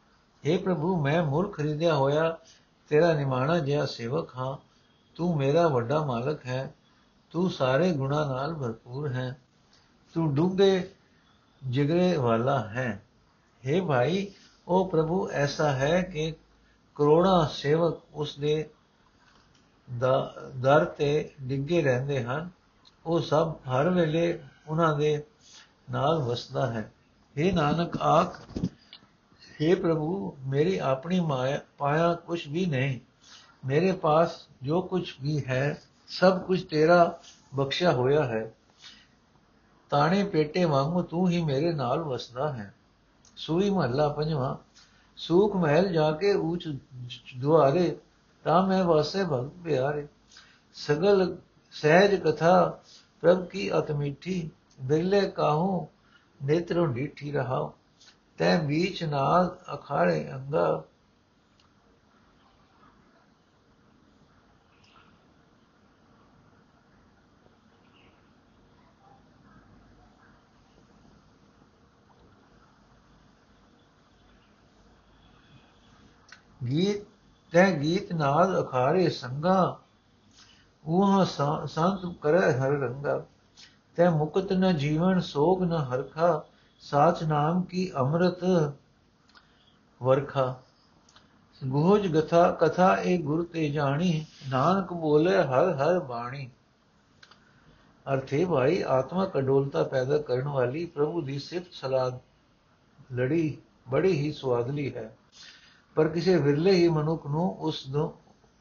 हे 0.45 0.59
ਪ੍ਰਭੂ 0.63 0.97
ਮੈਂ 0.97 1.23
ਮੁਰ 1.23 1.51
ਖਰੀਦਿਆ 1.53 1.95
ਹੋਇਆ 1.95 2.39
ਤੇਰਾ 2.91 3.13
ਨਿਮਾਣਾ 3.13 3.59
ਜਿਹਾ 3.59 3.85
ਸੇਵਕ 3.87 4.35
ਹਾਂ 4.37 4.57
ਤੂੰ 5.17 5.37
ਮੇਰਾ 5.37 5.67
ਵੱਡਾ 5.69 6.05
ਮਾਲਕ 6.05 6.47
ਹੈ 6.47 6.75
ਤੂੰ 7.33 7.51
ਸਾਰੇ 7.51 7.93
ਗੁਣਾ 7.93 8.25
ਨਾਲ 8.25 8.55
ਭਰਪੂਰ 8.55 9.13
ਹੈ 9.13 9.35
ਤੂੰ 10.15 10.35
ਡੂੰਘੇ 10.35 10.89
ਜਿਗਰੇ 11.63 12.17
ਵਾਲਾ 12.17 12.59
ਹੈ 12.69 12.89
हे 13.65 13.85
ਭਾਈ 13.87 14.27
ਉਹ 14.67 14.89
ਪ੍ਰਭੂ 14.91 15.29
ਐਸਾ 15.35 15.73
ਹੈ 15.73 16.01
ਕਿ 16.03 16.33
ਕਰੋੜਾਂ 17.00 17.48
ਸੇਵਕ 17.48 18.02
ਉਸ 18.14 18.38
ਦੇ 18.40 18.70
ਦਰ 20.56 20.86
ਤੇ 20.86 21.32
ਡਿੱਗੇ 21.42 21.82
ਰਹਿੰਦੇ 21.82 22.24
ਹਨ। 22.24 22.50
ਉਹ 23.06 23.20
ਸਭ 23.20 23.56
ਹਰ 23.70 23.90
ਵੇਲੇ 23.90 24.44
ਉਹਨਾਂ 24.68 24.98
ਦੇ 24.98 25.24
ਨਾਲ 25.92 26.20
ਵਸਦਾ 26.20 26.72
ਹੈ। 26.72 26.94
हे 27.38 27.56
ਨਾਨਕ 27.56 28.02
ਆਖ 28.02 28.42
हे 29.62 29.82
ਪ੍ਰਭੂ, 29.82 30.38
ਮੇਰੀ 30.46 30.78
ਆਪਣੀ 30.78 31.20
ਮਾਇਆ, 31.20 31.60
ਪਾਇਆ 31.78 32.14
ਕੁਝ 32.14 32.48
ਵੀ 32.48 32.66
ਨਹੀਂ। 32.66 33.00
ਮੇਰੇ 33.68 33.92
ਪਾਸ 33.92 34.48
ਜੋ 34.64 34.82
ਕੁਝ 34.82 35.14
ਵੀ 35.22 35.46
ਹੈ, 35.48 35.82
ਸਭ 36.08 36.42
ਕੁਝ 36.42 36.64
ਤੇਰਾ 36.64 37.20
ਬਖਸ਼ਿਆ 37.56 37.92
ਹੋਇਆ 37.92 38.24
ਹੈ। 38.24 38.54
ਤਾਣੇ 39.90 40.24
ਪੇਟੇ 40.24 40.66
ਵਾਂਗੂ 40.66 41.02
ਤੂੰ 41.02 41.30
ਹੀ 41.30 41.44
ਮੇਰੇ 41.44 41.74
ਨਾਲ 41.74 42.00
ਵਸਦਾ 42.00 42.54
ਹੈ। 42.54 42.74
ਸੂਈ 43.36 43.70
ਮਹੱਲਾ 43.70 44.10
ਪੰਜਵਾਂ 44.10 44.69
ਸੂਖ 45.20 45.56
ਮਹਿਲ 45.56 45.88
ਜਾ 45.94 46.12
ਕੇ 46.12 46.34
ਉੱਚ 46.34 46.68
ਦੁਆਰੇ, 47.38 47.96
ਤਾਂ 48.46 48.68
ਮੈਂ 48.68 48.84
ਵਾਸੇ 48.84 49.24
ਭਗਤ 49.24 49.52
ਪਿਆਰੇ। 49.64 50.08
ਸਗਲ 50.74 51.38
ਸਹਿਜ 51.72 52.16
ਕਥਾ, 52.16 52.80
ਪ੍ਰਭ 53.22 53.46
ਕੀ 53.46 53.70
ਅਤ 53.78 53.92
ਮਿੱਠੀ 53.92 54.50
ਬਿਰਲੇ 54.82 55.30
ਕਾਹੂ, 55.30 55.88
ਨੇਤਰੋਂ 56.46 56.88
ਢੀਠੀ 56.88 57.32
ਰਹਾ 57.32 57.72
ਤੈ 58.38 58.58
ਬੀਚ 58.60 59.04
ਨਾਲ 59.04 59.58
ਅਖਾੜੇ 59.74 60.30
ਅੰਗਾ 60.34 60.84
ਗੀਤ, 76.68 77.02
ਤੈ 77.52 77.72
ਗੀਤ 77.72 78.14
ਨਾਦ 78.14 78.60
ਅਖਾਰੇ 78.62 79.10
ਸੰਗਾ 79.10 79.80
ਉਹ 80.86 81.26
ਸੰਤ 81.68 82.16
ਕਰੈ 82.22 82.52
ਹਰ 82.52 82.72
ਰੰਗਾ। 82.72 83.24
ਤੈ 83.96 84.10
ਮੁਕਤ 84.10 84.54
ਨ 84.54 84.76
ਜੀਵਨ, 84.78 85.20
ਸੋਗ 85.20 85.64
ਨ 85.64 85.74
ਹਰਖਾ, 85.74 86.44
ਸਾਚ 86.80 87.24
ਨਾਮ 87.24 87.62
ਕੀ 87.62 87.92
ਅੰਮ੍ਰਿਤ 87.96 88.44
ਵਰਖਾ। 90.02 90.56
ਗੋਜ 91.62 92.08
ਗਥਾ, 92.18 92.52
ਕਥਾ 92.52 92.96
ਇਹ 92.96 93.20
ਗੁਰ 93.20 93.44
ਤੇ 93.44 93.70
ਜਾਣੀ, 93.70 94.26
ਨਾਨਕ 94.50 94.94
ਬੋਲੇ 94.94 95.38
ਹਰ 95.38 95.74
ਹਰ 95.74 96.00
ਬਾਣੀ। 96.00 96.50
ਅਰਥੇ 98.06 98.46
ਭਾਈ, 98.46 98.82
ਆਤਮਾ 98.82 99.26
ਕਡੋਲਤਾ 99.26 99.84
ਪੈਦਾ 99.84 100.18
ਕਰਨ 100.18 100.48
ਵਾਲੀ 100.48 100.86
ਪ੍ਰਭੂ 100.86 101.22
ਦੀ 101.22 101.40
ਸਿਫਤ 101.40 101.74
ਸਲਾਹ 101.74 102.12
ਲੜੀ, 103.14 103.58
ਬੜੀ 103.90 104.12
ਹੀ 104.12 104.32
ਸਵਾਦਲੀ 104.32 104.94
ਹੈ। 104.96 105.16
ਪਰ 105.96 106.08
ਕਿਸੇ 106.08 106.36
ਵਿਰਲੇ 106.36 106.72
ਹੀ 106.72 106.88
ਮਨੁੱਖ 106.88 107.28
ਨੂੰ 107.28 107.58
ਉਸ 107.60 107.88
ਨੂੰ, 107.88 108.14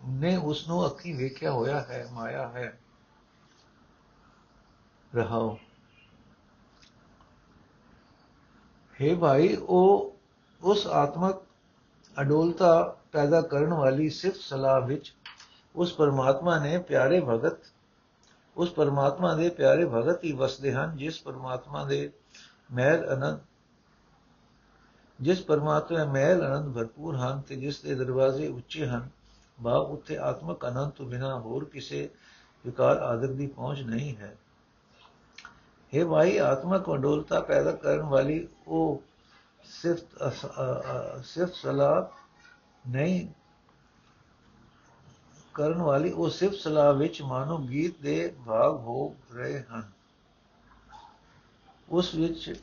ਨੇ 0.04 0.36
ਉਸ 0.36 0.68
ਨੂੰ 0.68 0.86
ਅੱਖੀ 0.86 1.12
ਵੇਖਿਆ 1.12 1.52
ਹੋਇਆ 1.52 1.80
ਹੈ, 1.80 2.08
ਮਾਇਆ 2.12 2.48
ਹੈ। 2.48 2.80
ਰਹਾਓ। 5.14 5.58
ਹੈ 9.00 9.16
ਭਾਈ, 9.16 9.56
ਉਹ 9.56 10.16
ਉਸ 10.62 10.86
ਆਤਮਕ 10.86 11.36
ਅਡੋਲਤਾ 12.20 12.96
ਪੈਦਾ 13.12 13.40
ਕਰਨ 13.40 13.74
ਵਾਲੀ 13.74 14.08
ਸਿਫਤ 14.08 14.36
ਸਲਾਹ 14.36 14.80
ਵਿੱਚ 14.80 15.14
ਉਸ 15.76 15.92
ਪਰਮਾਤਮਾ 15.92 16.58
ਨੇ 16.58 16.78
ਪਿਆਰੇ 16.78 17.20
ਭਗਤ, 17.20 17.58
ਉਸ 18.56 18.72
ਪਰਮਾਤਮਾ 18.72 19.34
ਦੇ 19.34 19.48
ਪਿਆਰੇ 19.48 19.84
ਭਗਤ 19.84 20.24
ਹੀ 20.24 20.32
ਵਸਦੇ 20.32 20.72
ਹਨ, 20.72 20.96
ਜਿਸ 20.96 21.22
ਪਰਮਾਤਮਾ 21.22 21.84
ਦੇ 21.84 22.12
ਮਹਿਲ 22.72 23.14
ਅਨੰਦ 23.14 23.38
ਜਿਸ 25.21 25.41
ਪਰਮਾਤਮਾ 25.41 26.05
ਮਹਿਲ 26.05 26.47
ਅਨੰਦ 26.47 26.75
ਭਰਪੂਰ 26.75 27.15
ਹਨ 27.15 27.41
ਤੇ 27.41 27.55
ਜਿਸ 27.55 27.81
ਦੇ 27.81 27.95
ਦਰਵਾਜ਼ੇ 27.95 28.47
ਉੱਚੇ 28.47 28.87
ਹਨ 28.87 29.09
ਬਾ 29.61 29.75
ਉੱਥੇ 29.75 30.17
ਆਤਮਕ 30.17 30.67
ਅਨੰਦ 30.67 30.91
ਤੋਂ 30.91 31.05
ਬਿਨਾ 31.05 31.39
ਹੋਰ 31.39 31.65
ਕਿਸੇ 31.65 32.09
ਵਿਕਾਰ 32.65 32.97
ਆਦਰ 32.97 33.27
ਦੀ 33.27 33.47
ਪਹੁੰਚ 33.47 33.81
ਨਹੀਂ 33.81 34.15
ਹੈ 34.15 34.37
हे 35.93 36.05
भाई 36.07 36.39
ਆਤਮਕ 36.43 36.93
ਅਡੋਲਤਾ 36.95 37.39
ਪੈਦਾ 37.39 37.71
ਕਰਨ 37.71 38.01
ਵਾਲੀ 38.01 38.47
ਉਹ 38.67 39.03
ਸਿਫਤ 39.65 40.23
ਸਿਫਤ 41.25 41.53
ਸਲਾਹ 41.53 42.23
ਨਹੀਂ 42.89 43.27
ਕਰਨ 45.53 45.81
ਵਾਲੀ 45.81 46.11
ਉਹ 46.11 46.29
ਸਿਫਤ 46.29 46.55
ਸਲਾਹ 46.55 46.93
ਵਿੱਚ 46.93 47.21
ਮਾਨੋ 47.21 47.57
ਗੀਤ 47.57 48.01
ਦੇ 48.01 48.35
ਭਾਗ 48.45 48.73
ਹੋ 48.73 49.15
ਰਹੇ 49.33 49.63
ਹਨ 49.63 49.91
ਉਸ 51.89 52.15
ਵਿੱਚ 52.15 52.61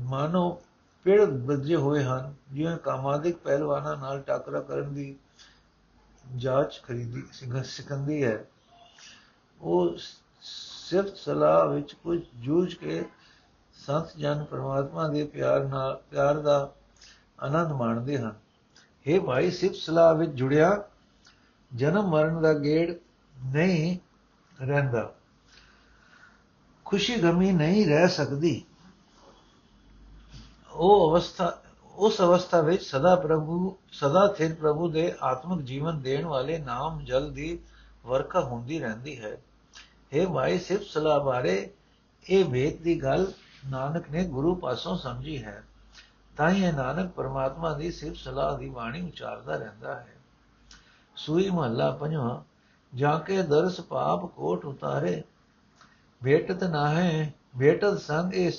ਮਾਨੋ 0.00 0.60
ਪੇੜ 1.03 1.25
ਬੱਜੇ 1.25 1.75
ਹੋਏ 1.75 2.03
ਹਨ 2.03 2.33
ਜਿਵੇਂ 2.51 2.77
ਕਾਮਾਦਿਕ 2.77 3.37
ਪਹਿਲਵਾਨਾਂ 3.37 3.97
ਨਾਲ 3.97 4.21
ਟਾਕਰਾ 4.21 4.61
ਕਰਨ 4.61 4.93
ਦੀ 4.93 5.15
ਜਾਂਚ 6.35 6.81
ਖਰੀਦੀ 6.83 7.23
ਸਿਕੰਦੀ 7.63 8.23
ਹੈ। 8.23 8.45
ਉਹ 9.61 9.97
ਸਿਫਤ 10.41 11.17
ਸਲਾਹ 11.17 11.67
ਵਿੱਚ 11.67 11.93
ਕੁਝ 11.93 12.19
ਜੂਝ 12.35 12.75
ਕੇ 12.75 13.05
ਸੰਤ 13.73 14.17
ਜਨ 14.17 14.43
ਪਰਮਾਤਮਾ 14.43 15.07
ਦੇ 15.07 15.23
ਪਿਆਰ 15.23 15.63
ਨਾਲ, 15.63 16.01
ਪਿਆਰ 16.11 16.39
ਦਾ 16.39 16.73
ਆਨੰਦ 17.39 17.71
ਮਾਣਦੇ 17.71 18.17
ਹਨ। 18.17 18.35
हे 19.07 19.23
ਭਾਈ 19.23 19.51
ਸਿਫਤ 19.51 19.75
ਸਲਾਹ 19.75 20.15
ਵਿੱਚ 20.15 20.31
ਜੁੜਿਆ, 20.31 20.83
ਜਨਮ 21.75 22.09
ਮਰਨ 22.09 22.41
ਦਾ 22.41 22.53
ਗੇੜ 22.53 22.95
ਨਹੀਂ 23.45 23.97
ਰਹਿੰਦਾ। 24.61 25.13
ਖੁਸ਼ੀ 26.85 27.15
ਗਮੀ 27.15 27.51
ਨਹੀਂ 27.51 27.87
ਰਹਿ 27.87 28.07
ਸਕਦੀ। 28.07 28.65
ਉਹ 30.73 31.11
ਅਵਸਥਾ, 31.11 31.61
ਉਸ 31.95 32.21
ਅਵਸਥਾ 32.21 32.61
ਵਿੱਚ 32.61 32.83
ਸਦਾ 32.83 33.15
ਪ੍ਰਭੂ, 33.15 33.77
ਸਦਾ 33.91 34.27
ਸਥਿਰ 34.27 34.55
ਪ੍ਰਭੂ 34.55 34.89
ਦੇ 34.89 35.13
ਆਤਮਿਕ 35.21 35.61
ਜੀਵਨ 35.65 36.01
ਦੇਣ 36.01 36.25
ਵਾਲੇ 36.25 36.57
ਨਾਮ 36.57 37.03
ਜਲ 37.03 37.31
ਦੀ 37.31 37.59
ਵਰਖਾ 38.05 38.41
ਹੁੰਦੀ 38.41 38.79
ਰਹਿੰਦੀ 38.79 39.19
ਹੈ। 39.19 39.37
हे 40.15 40.29
ਮਾਈ 40.29 40.59
ਸਿਫਤ 40.59 40.83
ਸਲਾਹ 40.83 41.19
ਬਾਰੇ 41.19 41.69
ਇਹ 42.29 42.45
ਵੇਦ 42.45 42.83
ਦੀ 42.83 43.03
ਗੱਲ 43.03 43.31
ਨਾਨਕ 43.69 44.09
ਨੇ 44.11 44.23
ਗੁਰੂ 44.23 44.55
ਪਾਸੋਂ 44.55 44.97
ਸਮਝੀ 44.97 45.43
ਹੈ। 45.43 45.63
ਤਾਂ 46.37 46.51
ਹੀ 46.51 46.63
ਇਹ 46.63 46.73
ਨਾਨਕ 46.73 47.11
ਪਰਮਾਤਮਾ 47.11 47.73
ਦੀ 47.73 47.91
ਸਿਫਤ 47.91 48.15
ਸਲਾਹ 48.15 48.57
ਦੀ 48.57 48.69
ਬਾਣੀ 48.69 49.07
ਉਚਾਰਦਾ 49.07 49.55
ਰਹਿੰਦਾ 49.55 49.95
ਹੈ। 49.95 50.15
ਸੂਈ 51.15 51.49
ਮਹੱਲਾ 51.49 51.91
ਪੰਜਵਾਂ, 51.91 52.41
ਜਾ 52.95 53.17
ਕੇ 53.17 53.41
ਦਰਸ 53.41 53.81
ਪਾਪ 53.81 54.25
ਕੋਟ 54.25 54.65
ਉਤਾਰੇ 54.65 55.23
ਭੇਟਤ 56.23 56.63
ਨਾ 56.63 56.89
ਹੈ 56.89 57.33
ਭੇਟਤ 57.59 58.01
ਸੰਗ 58.01 58.33
ਇਹ 58.33 58.51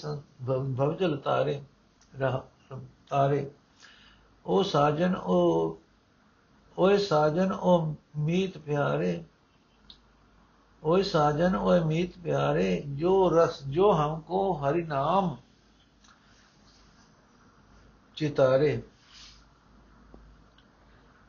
ਭਵਜਲ 0.47 1.17
ਤਾਰੇ। 1.17 1.55
ਰਹ 1.55 1.72
ਤਾਰੇ 3.10 3.50
ਉਹ 4.46 4.64
ਸਾਜਨ 4.64 5.16
ਉਹ 5.16 5.80
ਓਏ 6.78 6.98
ਸਾਜਨ 6.98 7.52
ਉਹ 7.52 7.96
ਮੀਤ 8.18 8.58
ਪਿਆਰੇ 8.58 9.24
ओए 10.84 11.04
साजन 11.04 11.56
ओए 11.58 11.80
मीत 11.82 12.14
प्यारे 12.24 12.68
जो 12.98 13.14
रस 13.30 13.56
जो 13.68 13.92
हमको 13.92 14.42
हरि 14.56 14.84
नाम 14.84 15.30
चितारे 18.18 18.70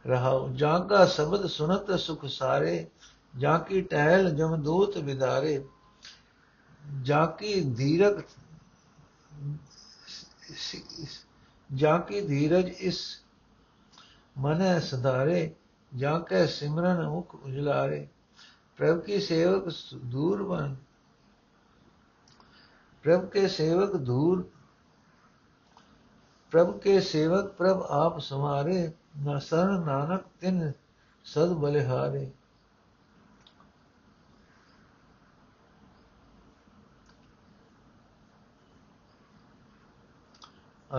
रहाओ 0.05 0.45
जाका 0.55 1.01
शब्द 1.09 1.47
सुनत 1.49 1.91
सुख 1.99 2.25
सारे 2.29 2.75
जाकी 3.35 3.81
टहल 3.91 4.31
जमदूत 4.37 4.97
विदारे 5.05 5.57
जाकी 7.05 7.61
धीरक 7.75 8.25
ਜਾ 11.74 11.98
ਕੀ 11.98 12.22
ਧੀਰਜ 12.22 12.68
ਇਸ 12.70 13.02
ਮਨੈ 14.38 14.80
ਸਦਾਰੇ 14.80 15.56
ਜਾ 15.96 16.20
ਕੈ 16.20 16.46
ਸਿਮਰਨ 16.46 17.08
ਮੁਖ 17.10 17.36
ਉਜਲਾਰੇ। 17.36 18.08
ਪ੍ਰਭ 18.78 19.00
ਕੀ 19.00 19.20
ਸੇਵਕ 19.20 19.74
ਦੂਰ 19.96 20.44
ਬਨ 20.44 20.76
ਪ੍ਰਭ 23.04 23.30
ਕੇ 23.30 23.48
ਸੇਵਕ 23.48 23.96
ਦੂਰ, 23.96 24.50
ਪ੍ਰਭ 26.52 26.80
ਕੇ 26.80 27.00
ਸੇਵਕ 27.02 27.52
ਪ੍ਰਭ 27.54 27.82
ਆਪ 27.89 28.20
ਸਮਾਰੇ 28.20 28.92
ਨਾ 29.18 29.39
ਸਰਨ 29.39 29.86
ਨਾਨਕ 29.86 30.24
ਤਿਨ 30.42 30.72
ਸਦ 31.26 31.54
ਬਲਿਹਾਰੇ। 31.54 32.32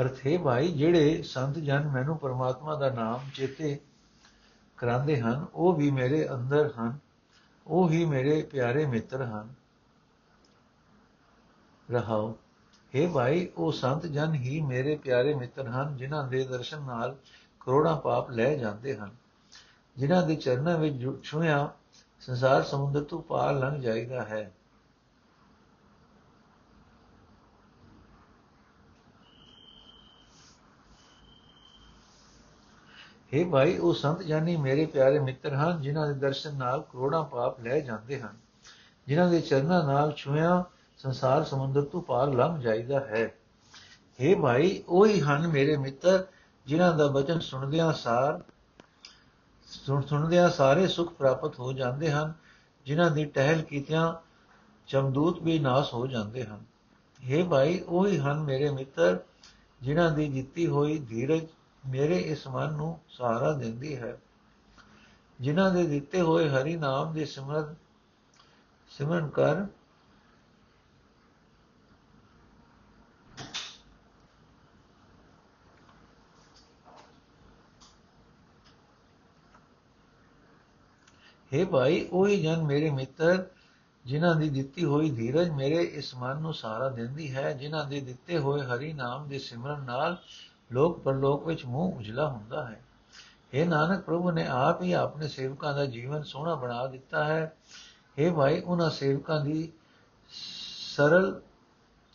ਅਰਥ 0.00 0.26
ਹੈ, 0.26 0.38
ਭਾਈ, 0.38 0.72
ਜਿਹੜੇ 0.72 1.22
ਸੰਤ 1.22 1.58
ਜਨ 1.58 1.88
ਮੈਨੂੰ 1.88 2.18
ਪਰਮਾਤਮਾ 2.18 2.74
ਦਾ 2.74 2.90
ਨਾਮ 2.90 3.20
ਚੇਤੇ 3.34 3.78
ਕਰਾਉਂਦੇ 4.76 5.20
ਹਨ, 5.20 5.46
ਉਹ 5.54 5.72
ਵੀ 5.72 5.90
ਮੇਰੇ 5.90 6.28
ਅੰਦਰ 6.28 6.72
ਹਨ, 6.80 6.98
ਉਹ 7.66 7.90
ਹੀ 7.90 8.04
ਮੇਰੇ 8.04 8.42
ਪਿਆਰੇ 8.42 8.86
ਮਿੱਤਰ 8.86 9.22
ਹਨ। 9.22 9.54
ਰਹਾਓ 11.90 12.38
हे 12.94 13.10
ਭਾਈ, 13.10 13.48
ਉਹ 13.56 13.72
ਸੰਤ 13.72 14.06
ਜਨ 14.06 14.34
ਹੀ 14.34 14.60
ਮੇਰੇ 14.60 14.96
ਪਿਆਰੇ 14.96 15.34
ਮਿੱਤਰ 15.34 15.68
ਹਨ, 15.68 15.96
ਜਿਨ੍ਹਾਂ 15.96 16.28
ਦੇ 16.28 16.44
ਦਰਸ਼ਨ 16.44 16.82
ਨਾਲ 16.82 17.16
ਕਰੋੜਾਂ 17.60 17.96
ਪਾਪ 17.96 18.30
ਲੈ 18.30 18.54
ਜਾਂਦੇ 18.56 18.96
ਹਨ, 18.96 19.10
ਜਿਨ੍ਹਾਂ 19.96 20.26
ਦੇ 20.26 20.34
ਚਰਨਾਂ 20.34 20.78
ਵਿੱਚ 20.78 21.06
ਛੁਇਆ 21.22 21.72
ਸੰਸਾਰ 22.20 22.62
ਸਮੁੰਦਰ 22.62 23.04
ਤੋਂ 23.04 23.22
ਪਾਰ 23.22 23.54
ਲੰਘ 23.54 23.80
ਜਾਈਦਾ 23.80 24.24
ਹੈ। 24.24 24.52
हे 33.33 33.43
ਭਾਈ 33.51 33.77
ਉਹ 33.77 33.93
ਸੰਤ 33.93 34.21
ਜਾਨੀ 34.23 34.55
ਮੇਰੇ 34.57 34.85
ਪਿਆਰੇ 34.85 35.19
ਮਿੱਤਰ 35.19 35.55
ਹਨ 35.55 35.81
ਜਿਨ੍ਹਾਂ 35.81 36.07
ਦੇ 36.07 36.13
ਦਰਸ਼ਨ 36.19 36.55
ਨਾਲ 36.55 36.81
ਕਰੋੜਾਂ 36.81 37.23
ਪਾਪ 37.23 37.59
ਲੈ 37.59 37.79
ਜਾਂਦੇ 37.79 38.19
ਹਨ 38.19 38.37
ਜਿਨ੍ਹਾਂ 39.07 39.29
ਦੇ 39.29 39.41
ਚਰਨਾਂ 39.41 39.83
ਨਾਲ 39.83 40.11
ਛੁਇਆ 40.11 40.63
ਸੰਸਾਰ 40.99 41.43
ਸਮੁੰਦਰ 41.43 41.81
ਤੋਂ 41.81 42.01
ਪਾਰ 42.01 42.33
ਲੰਘ 42.33 42.59
ਜਾਈਦਾ 42.59 42.99
ਹੈ 42.99 43.25
हे 44.19 44.35
ਭਾਈ 44.41 44.81
ਉਹੀ 44.89 45.19
ਹਨ 45.21 45.47
ਮੇਰੇ 45.47 45.77
ਮਿੱਤਰ 45.77 46.25
ਜਿਨ੍ਹਾਂ 46.65 46.93
ਦਾ 46.93 47.07
ਬਚਨ 47.07 47.39
ਸੁਣਦਿਆਂ 47.39 47.91
ਸਾਰ 47.93 48.41
ਸੁਣ 49.67 50.01
ਸੁਣਦਿਆਂ 50.01 50.49
ਸਾਰੇ 50.49 50.87
ਸੁਖ 50.87 51.13
ਪ੍ਰਾਪਤ 51.13 51.59
ਹੋ 51.59 51.71
ਜਾਂਦੇ 51.73 52.11
ਹਨ 52.11 52.33
ਜਿਨ੍ਹਾਂ 52.85 53.09
ਦੀ 53.11 53.25
ਟਹਿਲ 53.25 53.61
ਕੀਤਿਆਂ 53.61 54.13
ਚਮਦੂਤ 54.89 55.41
ਵੀ 55.43 55.57
ਨਾਸ 55.59 55.93
ਹੋ 55.93 56.05
ਜਾਂਦੇ 56.07 56.43
ਹਨ 56.43 56.63
हे 57.19 57.43
ਭਾਈ 57.49 57.79
ਉਹੀ 57.79 58.17
ਹਨ 58.19 58.39
ਮੇਰੇ 58.39 58.69
ਮਿੱਤਰ 58.69 59.19
ਜਿਨ੍ਹਾਂ 59.81 60.09
ਦੀ 60.11 60.27
ਜਿੱਤੀ 60.27 60.67
ਹੋਈ 60.67 60.97
ਧੀਰਜ 60.99 61.45
ਮੇਰੇ 61.86 62.18
ਇਸ 62.18 62.48
ਮਨ 62.48 62.72
ਨੂੰ 62.72 63.00
ਸਹਾਰਾ 63.08 63.52
ਦਿੰਦੀ 63.52 63.96
ਹੈ। 63.96 64.18
ਜਿਨ੍ਹਾਂ 65.40 65.70
ਦੇ 65.70 65.86
ਦਿੱਤੇ 65.86 66.20
ਹੋਏ 66.20 66.48
ਹਰੀ 66.48 66.76
ਨਾਮ 66.76 67.12
ਦੇ 67.12 67.24
ਸਿਮਰਨ 67.24 67.74
ਸਿਮਰਨ 68.88 69.28
ਕਰ। 69.28 69.66
हे 81.52 81.66
ਭਾਈ, 81.66 82.08
ਉਹੀ 82.12 82.42
ਜਨ 82.42 82.62
ਮੇਰੇ 82.62 82.90
ਮਿੱਤਰ, 82.90 83.46
ਜਿਨ੍ਹਾਂ 84.04 84.34
ਦੀ 84.34 84.48
ਦਿੱਤੀ 84.48 84.84
ਹੋਈ 84.84 85.10
ਧੀਰਜ 85.10 85.50
ਮੇਰੇ 85.50 85.82
ਇਸ 85.82 86.14
ਮਨ 86.14 86.36
ਨੂੰ 86.36 86.54
ਸਹਾਰਾ 86.54 86.88
ਦਿੰਦੀ 86.88 87.34
ਹੈ, 87.34 87.52
ਜਿਨ੍ਹਾਂ 87.52 87.84
ਦੇ 87.84 88.00
ਦਿੱਤੇ 88.00 88.38
ਹੋਏ 88.38 88.62
ਹਰੀ 88.62 88.92
ਨਾਮ 88.92 89.28
ਦੇ 89.28 89.38
ਸਿਮਰਨ 89.38 89.80
ਨਾਲ 89.80 90.22
ਲੋਕ 90.74 90.98
ਪਰਲੋਕ 91.00 91.46
ਵਿੱਚ 91.46 91.64
ਮੂੰਹ 91.64 91.96
ਉਜਲਾ 91.96 92.28
ਹੁੰਦਾ 92.28 92.68
ਹੈ। 92.68 92.80
ਇਹ 93.52 93.66
ਨਾਨਕ 93.66 94.00
ਪ੍ਰਭੂ 94.00 94.30
ਨੇ 94.30 94.46
ਆਪ 94.46 94.82
ਹੀ 94.82 94.92
ਆਪਣੇ 94.92 95.28
ਸੇਵਕਾਂ 95.28 95.74
ਦਾ 95.74 95.84
ਜੀਵਨ 95.84 96.22
ਸੋਹਣਾ 96.22 96.54
ਬਣਾ 96.54 96.86
ਦਿੱਤਾ 96.86 97.24
ਹੈ। 97.24 97.52
हे 98.18 98.34
ਭਾਈ, 98.34 98.60
ਉਹਨਾਂ 98.60 98.90
ਸੇਵਕਾਂ 98.90 99.44
ਦੀ 99.44 99.72
ਸਰਲ, 100.96 101.40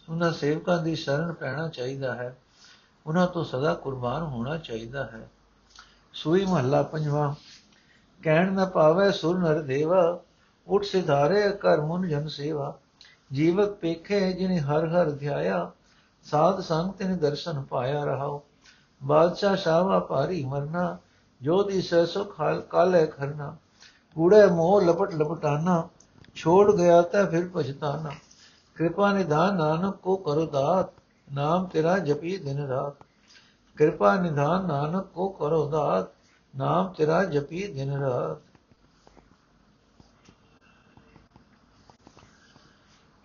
ਉਹਨਾਂ 0.09 0.33
ਸੇਵਕਾਂ 0.33 0.83
ਦੀ 0.83 0.95
ਸ਼ਰਨ 0.95 1.33
ਪੈਣਾ 1.33 1.67
ਚਾਹੀਦਾ 1.67 2.15
ਹੈ। 2.15 2.37
ਉਹਨਾਂ 3.07 3.27
ਤੋਂ 3.27 3.43
ਸਦਾ 3.43 3.73
ਕੁਰਬਾਨ 3.73 4.21
ਹੋਣਾ 4.21 4.57
ਚਾਹੀਦਾ 4.57 5.03
ਹੈ। 5.03 5.29
ਸੂਈ 6.13 6.45
ਮਹੱਲਾ 6.45 6.83
ਪੰਜਵਾਂ, 6.83 7.35
ਕਹਿਣ 8.23 8.53
ਨਾ 8.53 8.65
ਪਾਵੇ 8.65 9.11
ਸੁਰ 9.11 9.39
ਨਰ 9.39 9.61
ਦੇਵਾ, 9.61 10.19
ਉਠ 10.67 10.83
ਸਿਧਾਰੇ 10.83 11.49
ਕਰ 11.49 11.81
ਮਨ 11.81 12.07
ਜਨ 12.07 12.27
ਸੇਵਾ। 12.27 12.79
ਜੀਵਕ 13.33 13.69
ਪੇਖੇ 13.69 14.33
ਜਿਨੇ 14.33 14.59
ਹਰ 14.59 14.87
ਹਰ 14.87 15.11
ਧਿਆਇਆ, 15.11 15.71
ਸਾਧ 16.23 16.59
ਸੰਗ 16.59 16.93
ਤਿਨ 16.93 17.17
ਦਰਸ਼ਨ 17.17 17.61
ਪਾਇਆ 17.61 18.03
ਰਹਾਓ 18.03 18.43
ਬਾਦਸ਼ਾਹ 19.03 19.55
ਸ਼ਾਵਾ 19.55 19.99
ਭਾਰੀ 19.99 20.45
ਮਰਨਾ, 20.45 20.97
ਜੋ 21.41 21.63
ਦੀ 21.63 21.81
ਸਹਿਸੋ 21.81 22.23
ਖਾਲ 22.23 22.61
ਕਾਲੇ 22.61 23.05
ਖਰਨਾ। 23.05 23.55
ਕੂੜੇ 24.15 24.45
ਮੋਹ 24.45 24.81
ਲਪਟ 24.81 25.15
ਲਪਟਾਨਾ, 25.15 25.87
ਛੋੜ 26.35 26.75
ਗਿਆ 26.75 27.01
ਤਾਂ 27.01 27.25
ਫਿਰ 27.25 27.49
ਪਛਤਾਨਾ। 27.53 28.09
ਕਿਰਪਾ 28.75 29.13
ਨਿਧਾਨ 29.13 29.55
ਨਾਨਕ 29.55 29.95
ਕੋ 29.95 30.15
ਕਰੋ 30.15 30.45
ਦਾਤ, 30.45 30.89
ਨਾਮ 31.33 31.65
ਤੇਰਾ 31.65 31.97
ਜਪੀ 31.97 32.37
ਦਿਨ 32.37 32.59
ਰਾਤ। 32.59 33.05
ਕਿਰਪਾ 33.77 34.15
ਨਿਧਾਨ 34.15 34.67
ਨਾਨਕ 34.67 35.05
ਕੋ 35.05 35.29
ਕਰੋ 35.29 35.69
ਦਾਤ, 35.69 36.05
ਨਾਮ 36.57 36.87
ਤੇਰਾ 36.87 37.23
ਜਪੀ 37.23 37.67
ਦਿਨ 37.67 37.91
ਰਾਤ। 37.91 38.48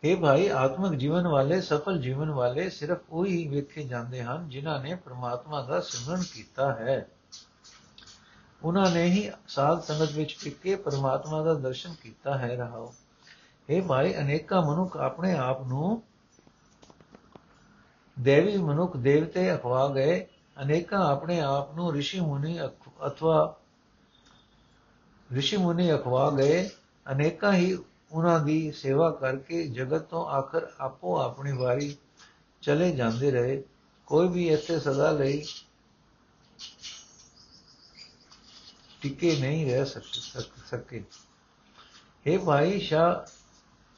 हे 0.03 0.15
ਭਾਈ 0.21 0.47
ਆਤਮਿਕ 0.47 0.93
ਜੀਵਨ 0.93 1.27
ਵਾਲੇ 1.27 1.59
ਸਫਲ 1.61 1.99
ਜੀਵਨ 2.01 2.29
ਵਾਲੇ 2.29 2.69
ਸਿਰਫ 2.69 2.99
ਉਹੀ 3.09 3.47
ਵੇਖੇ 3.47 3.83
ਜਾਂਦੇ 3.83 4.23
ਹਨ 4.23 4.47
ਜਿਨ੍ਹਾਂ 4.49 4.79
ਨੇ 4.79 4.95
ਪ੍ਰਮਾਤਮਾ 4.95 5.61
ਦਾ 5.61 5.79
ਸਿਮਰਨ 5.79 6.23
ਕੀਤਾ 6.33 6.71
ਹੈ 6.73 7.07
ਉਹਨਾਂ 8.61 8.89
ਨੇ 8.91 9.03
ਹੀ 9.05 9.29
ਸਾਧ 9.47 9.81
ਸੰਗਤ 9.81 10.11
ਵਿੱਚ 10.11 10.35
ਟਿੱਕੇ 10.43 10.75
ਪ੍ਰਮਾਤਮਾ 10.75 11.41
ਦਾ 11.43 11.53
ਦਰਸ਼ਨ 11.53 11.93
ਕੀਤਾ 12.03 12.37
ਹੈ 12.37 12.55
ਰਹਾਓ 12.55 12.93
हे 13.69 13.81
ਭਾਈ 13.87 14.13
ਅਨੇਕਾਂ 14.15 14.61
ਮਨੁੱਖ 14.61 14.97
ਆਪਣੇ 14.97 15.33
ਆਪ 15.37 15.61
ਨੂੰ 15.67 16.01
ਦੇਵੀ 18.17 18.57
ਮਨੁੱਖ 18.57 18.97
ਦੇਵਤੇ 18.97 19.53
ਅਖਵਾ 19.55 19.87
ਗਏ 19.89 20.25
ਅਨੇਕਾਂ 20.57 21.03
ਆਪਣੇ 21.05 21.39
ਆਪ 21.41 21.75
ਨੂੰ 21.75 21.91
ઋષਿ 21.91 22.19
ਮੁਨੀ 22.19 22.59
ਅਥਵਾ 23.07 23.37
ઋષਿ 25.29 25.57
ਮੁਨੀ 25.57 25.93
ਅਖਵਾ 25.93 26.29
ਗਏ 26.31 26.67
ਅਨੇਕਾਂ 27.05 27.53
ਹੀ 27.53 27.77
ਉਹਨਾਂ 28.11 28.39
ਦੀ 28.39 28.71
ਸੇਵਾ 28.71 29.09
ਕਰਕੇ 29.11 29.63
ਜਗਤ 29.67 30.03
ਤੋਂ 30.03 30.25
ਆਖਰ 30.29 30.67
ਆਪੋ 30.79 31.17
ਆਪਣੀ 31.17 31.51
ਵਾਰੀ 31.51 31.95
ਚਲੇ 32.63 32.91
ਜਾਂਦੇ 32.91 33.31
ਰਹੇ 33.31 33.61
ਕੋਈ 34.07 34.27
ਵੀ 34.27 34.47
ਇੱਥੇ 34.47 34.79
ਸਦਾ 34.79 35.11
ਲਈ 35.11 35.43
ਟਿਕੇ 39.01 39.35
ਨਹੀਂ 39.41 39.65
ਰਹਿ 39.65 39.85
ਸਕੇ 39.85 41.03
हे 42.25 42.39
ਭਾਈ 42.45 42.79
ਸ਼ਾ 42.79 43.03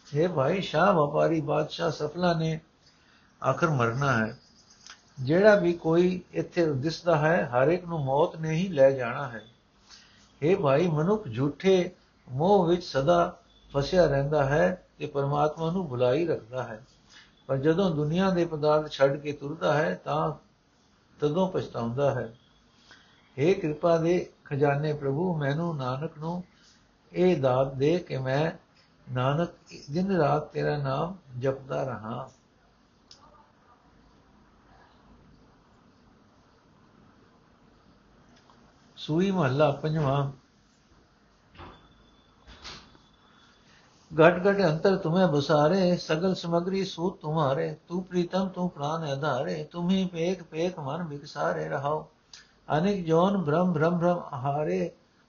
हे 0.07 0.27
ਭਾਈ 0.35 0.61
ਸ਼ਾਹ 0.61 0.93
ਵਪਾਰੀ 0.93 1.41
ਬਾਦਸ਼ਾਹ 1.41 1.91
ਸਫਲਾ 1.91 2.33
ਨੇ 2.33 2.59
ਆਖਰ 3.41 3.69
ਮਰਨਾ 3.69 4.13
ਹੈ 4.17 4.37
ਜਿਹੜਾ 5.19 5.55
ਵੀ 5.55 5.73
ਕੋਈ 5.73 6.21
ਇੱਥੇ 6.33 6.65
ਦਿਸਦਾ 6.73 7.15
ਹੈ 7.17 7.49
ਹਰ 7.49 7.67
ਇੱਕ 7.67 7.85
ਨੂੰ 7.85 8.03
ਮੌਤ 8.05 8.35
ਨੇ 8.35 8.55
ਹੀ 8.55 8.67
ਲੈ 8.67 8.91
ਜਾਣਾ 8.91 9.27
ਹੈ 9.27 9.43
हे 10.41 10.61
ਭਾਈ 10.61 10.87
ਮਨੁੱਖ 10.87 11.27
ਝੂਠੇ 11.27 11.91
ਮੋਹ 12.27 12.65
ਵਿੱਚ 12.67 12.83
ਸਦਾ 12.83 13.19
ਫਸਿਆ 13.74 14.06
ਰਹਿੰਦਾ 14.06 14.44
ਹੈ 14.44 14.86
ਤੇ 14.98 15.06
ਪਰਮਾਤਮਾ 15.06 15.70
ਨੂੰ 15.70 15.88
ਭੁਲਾਈ 15.88 16.26
ਰੱਖਦਾ 16.26 16.62
ਹੈ। 16.62 16.86
ਪਰ 17.46 17.56
ਜਦੋਂ 17.56 17.90
ਦੁਨੀਆ 17.90 18.30
ਦੇ 18.30 18.44
ਪਦਾਰਥ 18.44 18.90
ਛੱਡ 18.90 19.16
ਕੇ 19.16 19.32
ਤੁਰਦਾ 19.32 19.74
ਹੈ, 19.74 19.94
ਤਾਂ 19.94 20.32
ਤਦੋਂ 21.20 21.48
ਪਛਤਾਉਂਦਾ 21.48 22.14
ਹੈ। 22.14 22.34
हे 23.38 23.60
ਕਿਰਪਾ 23.60 23.96
ਦੇ 23.96 24.30
ਖਜ਼ਾਨੇ 24.44 24.92
ਪ੍ਰਭੂ, 24.92 25.36
ਮੈਨੂੰ 25.36 25.76
ਨਾਨਕ 25.76 26.18
ਨੂੰ 26.18 26.44
ਇਹ 27.12 27.40
ਦਾਤ 27.40 27.74
ਦੇ 27.74 27.98
ਕਿ 27.98 28.18
ਮੈਂ 28.18 28.50
ਨਾਨਕ, 29.12 29.48
ਦਿਨ 29.92 30.16
ਰਾਤ 30.16 30.52
ਤੇਰਾ 30.52 30.76
ਨਾਮ 30.76 31.16
ਜਪਦਾ 31.38 31.82
ਰਹਾ। 31.82 32.30
ਸੂਈ 38.96 39.30
ਮਹੱਲਾ 39.30 39.70
ਪੰਜਵਾਂ 39.70 40.32
घट 44.11 44.39
घट 44.41 44.59
अंतर 44.61 44.95
तुम्हें 44.97 45.25
बसारे 45.31 45.81
सगल 45.99 46.33
समग्री 46.35 46.83
सूत 46.85 47.19
तुम्हारे 47.21 47.67
तू 47.89 47.99
प्रीतम 48.07 48.49
तू 48.55 48.67
प्राण 48.71 49.05
आधारे 49.09 49.55
तुम 49.73 49.89
ही 49.89 50.03
पेक 50.07 50.41
पेक 50.51 50.79
मन 50.81 51.05
विकसारे 51.09 51.67
रहाओ 51.67 52.01
अनेक 52.69 53.05
जौन 53.05 53.37
भ्रम 53.43 53.71
भ्रम 53.73 53.97
भ्रम 53.99 54.19
आहारे 54.33 54.81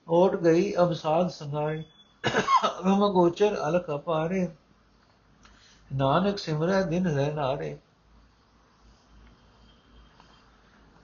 ओट 0.08 0.40
गई 0.42 0.66
अब 0.78 0.92
साध 0.96 1.30
संगाए 1.32 1.78
अगम 2.24 3.06
गोचर 3.12 3.56
अलख 3.62 3.88
अपारे 3.92 4.42
नानक 5.90 6.44
सिमरै 6.44 6.82
दिन 6.90 7.10
रहनारे 7.12 7.72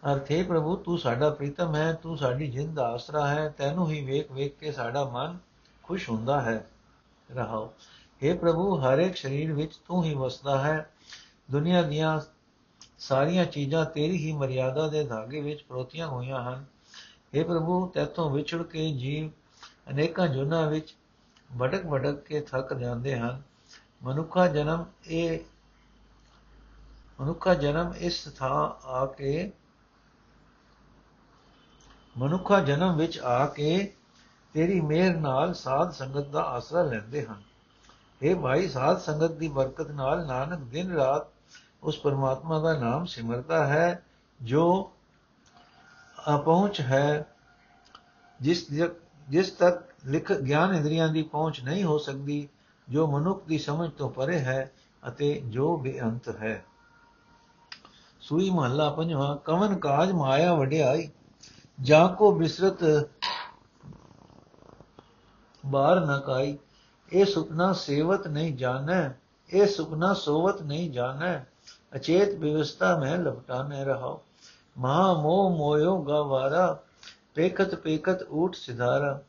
ਅਰਥੇ 0.02 0.42
ਪ੍ਰਭੂ 0.42 0.74
ਤੂੰ 0.76 0.98
ਸਾਡਾ 0.98 1.28
ਪ੍ਰੀਤਮ 1.30 1.74
ਹੈ 1.74 1.92
ਤੂੰ 1.92 2.16
ਸਾਡੀ 2.16 2.46
ਜਿੰਦ 2.46 2.74
ਦਾ 2.74 2.86
ਆਸਰਾ 2.88 3.26
ਹੈ 3.28 3.48
ਤੈਨੂੰ 3.58 3.88
ਹੀ 3.90 4.00
ਵੇਖ 4.04 4.30
ਵੇਖ 4.32 4.54
ਕੇ 4.58 4.72
ਸਾਡਾ 4.72 5.04
ਮਨ 5.04 5.38
ਖੁਸ਼ 5.84 6.08
ਹੁੰਦਾ 6.10 6.40
ਹੈ 6.40 6.64
ਰਹਾਓ। 7.33 7.73
हे 8.21 8.37
ਪ੍ਰਭੂ, 8.37 8.77
ਹਰ 8.77 8.99
ਇੱਕ 8.99 9.17
ਸਰੀਰ 9.17 9.53
ਵਿੱਚ 9.53 9.75
ਤੂੰ 9.75 10.03
ਹੀ 10.03 10.13
ਵਸਦਾ 10.13 10.61
ਹੈ। 10.61 10.93
ਦੁਨੀਆ 11.51 11.81
ਦੀਆਂ 11.81 12.21
ਸਾਰੀਆਂ 12.99 13.45
ਚੀਜ਼ਾਂ 13.45 13.85
ਤੇਰੀ 13.85 14.17
ਹੀ 14.17 14.31
ਮਰਿਆਦਾ 14.31 14.87
ਦੇ 14.87 15.03
ਧਾਗੇ 15.03 15.41
ਵਿੱਚ 15.41 15.61
ਪਰੋਤੀਆਂ 15.61 16.07
ਹੋਈਆਂ 16.07 16.43
ਹਨ। 16.43 16.65
हे 17.37 17.47
ਪ੍ਰਭੂ 17.47 17.87
ਤੇਤੋਂ 17.87 18.29
ਵਿਛੜ 18.29 18.63
ਕੇ 18.63 18.91
ਜੀਵ 18.91 19.29
ਅਨੇਕਾਂ 19.89 20.27
ਜੁਨਾ 20.27 20.69
ਵਿੱਚ 20.69 20.95
ਭਟਕ 21.61 21.85
ਭਟਕ 21.85 22.15
ਕੇ 22.15 22.41
ਥੱਕ 22.41 22.73
ਜਾਂਦੇ 22.73 23.19
ਹਨ। 23.19 23.41
ਮਨੁੱਖਾ 24.03 24.47
ਜਨਮ 24.47 24.85
ਇਹ, 25.07 25.39
ਮਨੁੱਖਾ 27.21 27.53
ਜਨਮ 27.53 27.93
ਇਸ 27.97 28.29
ਥਾਂ 28.37 28.87
ਆ 28.87 29.05
ਕੇ, 29.05 29.51
ਮਨੁੱਖਾ 32.17 32.59
ਜਨਮ 32.59 32.97
ਵਿੱਚ 32.97 33.19
ਆ 33.19 33.45
ਕੇ 33.45 33.93
ਤੇਰੀ 34.53 34.79
ਮਿਹਰ 34.81 35.15
ਨਾਲ 35.15 35.53
ਸਾਧ 35.53 35.91
ਸੰਗਤ 35.91 36.27
ਦਾ 36.27 36.41
ਆਸਰਾ 36.41 36.81
ਲੈਂਦੇ 36.83 37.25
ਹਨ। 37.25 37.41
اے 38.21 38.39
ਭਾਈ, 38.41 38.67
ਸਾਧ 38.67 38.97
ਸੰਗਤ 38.97 39.31
ਦੀ 39.31 39.47
ਬਰਕਤ 39.47 39.91
ਨਾਲ 39.91 40.25
ਨਾਨਕ 40.25 40.59
ਦਿਨ 40.63 40.91
ਰਾਤ 40.93 41.27
ਉਸ 41.83 41.97
ਪਰਮਾਤਮਾ 41.99 42.59
ਦਾ 42.59 42.73
ਨਾਮ 42.79 43.05
ਸਿਮਰਦਾ 43.05 43.65
ਹੈ, 43.67 44.03
ਜੋ 44.39 44.91
ਅਪਹੁੰਚ 46.35 46.81
ਹੈ, 46.81 47.25
ਜਿਸ 48.41 48.67
ਜਿਸ 49.29 49.49
ਤੱਕ 49.51 49.81
ਲਿਖ 50.05 50.31
ਗਿਆਨ 50.31 50.75
ਇੰਦਰੀਆਂ 50.75 51.07
ਦੀ 51.07 51.21
ਪਹੁੰਚ 51.23 51.59
ਨਹੀਂ 51.61 51.83
ਹੋ 51.83 51.97
ਸਕਦੀ, 51.97 52.47
ਜੋ 52.87 53.07
ਮਨੁੱਖ 53.07 53.45
ਦੀ 53.47 53.57
ਸਮਝ 53.57 53.89
ਤੋਂ 53.91 54.09
ਪਰੇ 54.09 54.39
ਹੈ 54.39 54.71
ਅਤੇ 55.03 55.33
ਜੋ 55.45 55.75
ਬੇਅੰਤ 55.77 56.29
ਹੈ। 56.41 56.63
ਸੂਈ 58.21 58.49
ਮਹੱਲਾ 58.49 58.89
ਪੰਜਵਾਂ, 58.89 59.35
ਕਵਨ 59.37 59.77
ਕਾਜ 59.77 60.11
ਮਾਇਆ 60.11 60.53
ਵਡਿਆਈ, 60.53 61.09
ਜਾਂ 61.81 62.07
ਕੋ 62.09 62.31
ਬਿਸਰਤ 62.31 62.83
ਬਾਰ 65.65 65.99
ਨ 65.99 66.19
ਕਾਈ। 66.19 66.57
ਇਹ 67.13 67.25
ਸੁਪਨਾ 67.25 67.73
ਸੇਵਤ 67.73 68.27
ਨਹੀਂ 68.27 68.57
ਜਾਣੈ, 68.57 69.09
ਇਹ 69.53 69.67
ਸੁਪਨਾ 69.67 70.13
ਸੋਵਤ 70.13 70.61
ਨਹੀਂ 70.61 70.91
ਜਾਣੈ। 70.91 71.39
ਅਚੇਤ 71.95 72.35
ਵਿਵਸਥਾ 72.35 72.97
ਮੈਂ 72.99 73.17
ਲਪਟਾਨੇ 73.17 73.85
ਰਹਾ 73.85 74.17
ਮਹਾ 74.77 75.13
ਮੋਹ 75.13 75.57
ਮੋਇਓ 75.57 76.01
ਗਵਾਰਾ, 76.01 76.79
ਪੇਖਤ 77.35 77.75
ਪੇਖਤ 77.75 78.23
ਊਟ 78.31 78.55
ਸਿਧਾਰਾ। 78.55 79.19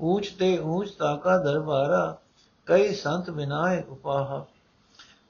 ਊਚ 0.00 0.28
ਤੇ 0.28 0.58
ਊਚ 0.58 0.90
ਤਾਕਾ 0.90 1.38
ਦਰਬਾਰਾ, 1.38 2.18
ਕਈ 2.66 2.94
ਸੰਤ 2.94 3.30
ਬਿਨਾਏ 3.30 3.82
ਉਪਾਹਾ। 3.82 4.46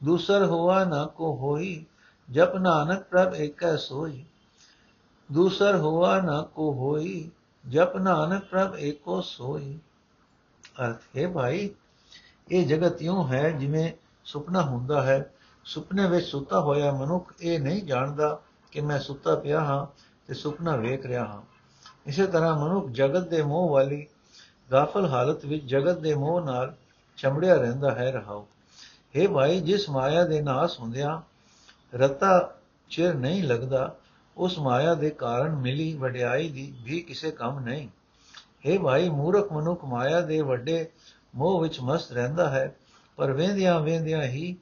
ਦੂਸਰ 0.04 0.44
ਹੋਆ 0.44 0.84
ਨਾ 0.84 1.06
ਕੋ 1.06 1.36
ਹੋਈ, 1.36 1.86
ਜਪ 2.30 2.56
ਨਾਨਕ 2.56 3.02
ਪ੍ਰਭ 3.02 3.34
ਏਕੈ 3.34 3.76
ਸੋਈ। 3.76 4.24
ਦੂਸਰ 5.32 5.76
ਹੋਆ 5.76 6.20
ਨਾ 6.20 6.42
ਕੋ 6.42 6.72
ਹੋਈ, 6.72 7.30
ਜਪ 7.68 7.96
ਨਾਨਕ 7.96 8.44
ਪ੍ਰਭ 8.44 8.74
ਏਕੋ 8.78 9.20
ਸੋਈ। 9.20 9.78
ਅਰਥ 10.80 11.18
ਹੈ, 11.18 11.28
ਭਾਈ, 11.28 11.70
ਇਹ 12.50 12.66
ਜਗਤ 12.66 13.02
ਇਉਂ 13.02 13.28
ਹੈ 13.28 13.50
ਜਿਵੇਂ 13.50 13.92
ਸੁਪਨਾ 14.24 14.62
ਹੁੰਦਾ 14.62 15.02
ਹੈ। 15.02 15.32
ਸੁਪਨੇ 15.64 16.06
ਵਿੱਚ 16.06 16.26
ਸੁੱਤਾ 16.26 16.60
ਹੋਇਆ 16.60 16.92
ਮਨੁੱਖ 16.92 17.32
ਇਹ 17.40 17.60
ਨਹੀਂ 17.60 17.82
ਜਾਣਦਾ 17.82 18.40
ਕਿ 18.70 18.80
ਮੈਂ 18.80 18.98
ਸੁੱਤਾ 18.98 19.34
ਪਿਆ 19.34 19.60
ਹਾਂ 19.60 19.86
ਤੇ 20.26 20.34
ਸੁਪਨਾ 20.34 20.76
ਵੇਖ 20.76 21.06
ਰਿਹਾ 21.06 21.24
ਹਾਂ। 21.24 21.42
ਇਸੇ 22.06 22.26
ਤਰ੍ਹਾਂ 22.26 22.58
ਮਨੁੱਖ 22.58 22.88
ਜਗਤ 22.88 23.28
ਦੇ 23.28 23.42
ਮੋਹ 23.42 23.68
ਵਾਲੀ 23.68 24.06
ਗਾਫਲ 24.72 25.06
ਹਾਲਤ 25.06 25.44
ਵਿੱਚ 25.44 25.64
ਜਗਤ 25.64 25.98
ਦੇ 25.98 26.14
ਮੋਹ 26.14 26.40
ਨਾਲ 26.40 26.74
ਚੰਬੜਿਆ 27.16 27.54
ਰਹਿੰਦਾ 27.54 27.94
ਹੈ 27.94 28.12
ਰਹਾਉ 28.12 28.46
हे 29.16 29.30
ਭਾਈ, 29.30 29.60
ਜਿਸ 29.60 29.90
ਮਾਇਆ 29.90 30.24
ਦੇ 30.24 30.42
ਨਾਸ 30.42 30.80
ਹੁੰਦਿਆਂ 30.80 31.20
ਰਤਾ 31.94 32.54
ਚਿਰ 32.90 33.14
ਨਹੀਂ 33.14 33.42
ਲੱਗਦਾ, 33.42 33.96
ਉਸ 34.36 34.58
ਮਾਇਆ 34.58 34.94
ਦੇ 34.94 35.10
ਕਾਰਨ 35.10 35.56
ਮਿਲੀ 35.56 35.94
ਵਡਿਆਈ 35.94 36.48
ਦੀ 36.48 36.74
ਵੀ 36.82 37.00
ਕਿਸੇ 37.00 37.30
ਕੰਮ 37.30 37.60
ਨਹੀਂ। 37.60 37.88
हे 38.68 38.82
ਭਾਈ, 38.82 39.08
ਮੂਰਖ 39.08 39.52
ਮਨੁੱਖ 39.52 39.84
ਮਾਇਆ 39.84 40.20
ਦੇ 40.20 40.40
ਵੱਡੇ 40.40 40.90
ਮੋਹ 41.34 41.60
ਵਿੱਚ 41.60 41.80
ਮਸਤ 41.80 42.12
ਰਹਿੰਦਾ 42.12 42.50
ਹੈ, 42.50 42.76
ਪਰ 43.16 43.32
ਵੇਂਦਿਆਂ 43.32 43.80
ਵੇਂਦਿਆਂ 43.80 44.22
ਹੀ 44.22 44.56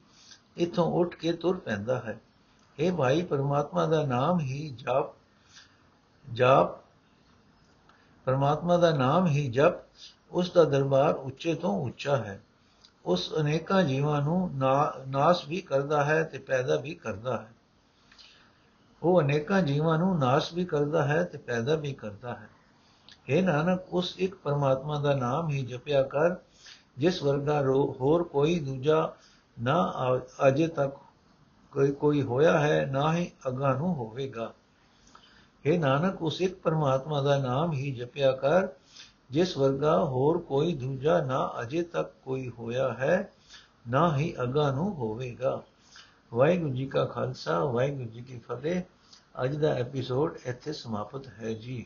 ਇਥੋਂ 0.57 0.91
ਉੱਠ 0.91 1.15
ਕੇ 1.15 1.33
ਤੁਰ 1.33 1.57
ਪੈਂਦਾ 1.57 1.99
ਹੈ। 1.99 2.19
हे 2.77 2.95
ਭਾਈ, 2.95 3.21
ਪਰਮਾਤਮਾ 3.21 3.85
ਦਾ 3.85 4.03
ਨਾਮ 4.03 4.39
ਹੀ 4.39 4.69
ਜਪ, 4.69 5.13
ਜਾਪ, 6.33 6.79
ਪਰਮਾਤਮਾ 8.25 8.77
ਦਾ 8.77 8.91
ਨਾਮ 8.91 9.27
ਹੀ 9.27 9.47
ਜਪ, 9.49 9.73
ਉਸ 10.31 10.51
ਦਾ 10.51 10.63
ਦਰਬਾਰ 10.63 11.15
ਉੱਚੇ 11.15 11.55
ਤੋਂ 11.55 11.85
ਉੱਚਾ 11.85 12.17
ਹੈ। 12.17 12.41
ਉਸ 13.05 13.33
ਅਨੇਕਾਂ 13.39 13.83
ਜੀਵਾਂ 13.83 14.21
ਨੂੰ, 14.21 14.51
ਨਾਸ 15.07 15.47
ਵੀ 15.47 15.61
ਕਰਦਾ 15.61 16.05
ਹੈ 16.05 16.23
ਤੇ 16.23 16.37
ਪੈਦਾ 16.37 16.75
ਵੀ 16.75 16.93
ਕਰਦਾ 16.93 17.37
ਹੈ। 17.37 17.51
ਉਹ 19.03 19.21
ਅਨੇਕਾਂ 19.21 19.61
ਜੀਵਾਂ 19.61 19.97
ਨੂੰ 19.97 20.19
ਨਾਸ 20.19 20.53
ਵੀ 20.53 20.65
ਕਰਦਾ 20.65 21.07
ਹੈ 21.07 21.23
ਤੇ 21.23 21.37
ਪੈਦਾ 21.37 21.75
ਵੀ 21.75 21.93
ਕਰਦਾ 21.93 22.35
ਹੈ। 22.35 22.49
हे 23.29 23.43
ਨਾਨਕ, 23.43 23.81
ਉਸ 23.91 24.15
ਇੱਕ 24.17 24.35
ਪਰਮਾਤਮਾ 24.35 24.99
ਦਾ 24.99 25.15
ਨਾਮ 25.15 25.49
ਹੀ 25.49 25.65
ਜਪਿਆ 25.65 26.03
ਕਰ, 26.03 26.35
ਜਿਸ 26.97 27.23
ਵਰਗਾ 27.23 27.61
ਹੋਰ 27.99 28.23
ਕੋਈ 28.23 28.59
ਦੂਜਾ 28.59 29.13
ਨਾ 29.61 29.93
ਅਜੇ 30.47 30.67
ਤੱਕ 30.67 30.95
ਕੋਈ 31.71 31.91
ਕੋਈ 31.91 32.21
ਹੋਇਆ 32.21 32.59
ਹੈ, 32.59 32.89
ਨਾ 32.91 33.15
ਹੀ 33.15 33.31
ਅਗਾ 33.47 33.73
ਨੂੰ 33.73 33.95
ਹੋਵੇਗਾ। 33.95 34.53
हे 35.67 35.79
ਨਾਨਕ, 35.79 36.21
ਉਸ 36.21 36.41
ਇੱਕ 36.41 36.59
ਪਰਮਾਤਮਾ 36.59 37.21
ਦਾ 37.21 37.37
ਨਾਮ 37.37 37.73
ਹੀ 37.73 37.91
ਜਪਿਆ 37.91 38.31
ਕਰ, 38.31 38.67
ਜਿਸ 39.31 39.57
ਵਰਗਾ 39.57 40.03
ਹੋਰ 40.05 40.37
ਕੋਈ 40.37 40.73
ਦੂਜਾ 40.73 41.21
ਨਾ 41.21 41.53
ਅਜੇ 41.61 41.83
ਤੱਕ 41.83 42.11
ਕੋਈ 42.25 42.51
ਹੋਇਆ 42.59 42.93
ਹੈ, 42.93 43.31
ਨਾ 43.87 44.17
ਹੀ 44.17 44.35
ਅਗਾ 44.43 44.71
ਨੂੰ 44.71 44.93
ਹੋਵੇਗਾ। 44.93 45.61
ਵਾਹਿਗੁਰੂ 46.33 46.73
ਜੀ 46.73 46.85
ਕਾ 46.85 47.05
ਖਾਲਸਾ, 47.05 47.63
ਵਾਹਿਗੁਰੂ 47.63 48.09
ਜੀ 48.09 48.21
ਕੀ 48.21 48.39
ਫਤਿਹ। 48.39 48.81
ਅੱਜ 49.43 49.55
ਦਾ 49.55 49.67
ਐਪੀਸੋਡ 49.67 50.37
ਇੱਥੇ 50.45 50.73
ਸਮਾਪਤ 50.73 51.27
ਹੈ 51.27 51.53
ਜੀ। 51.53 51.85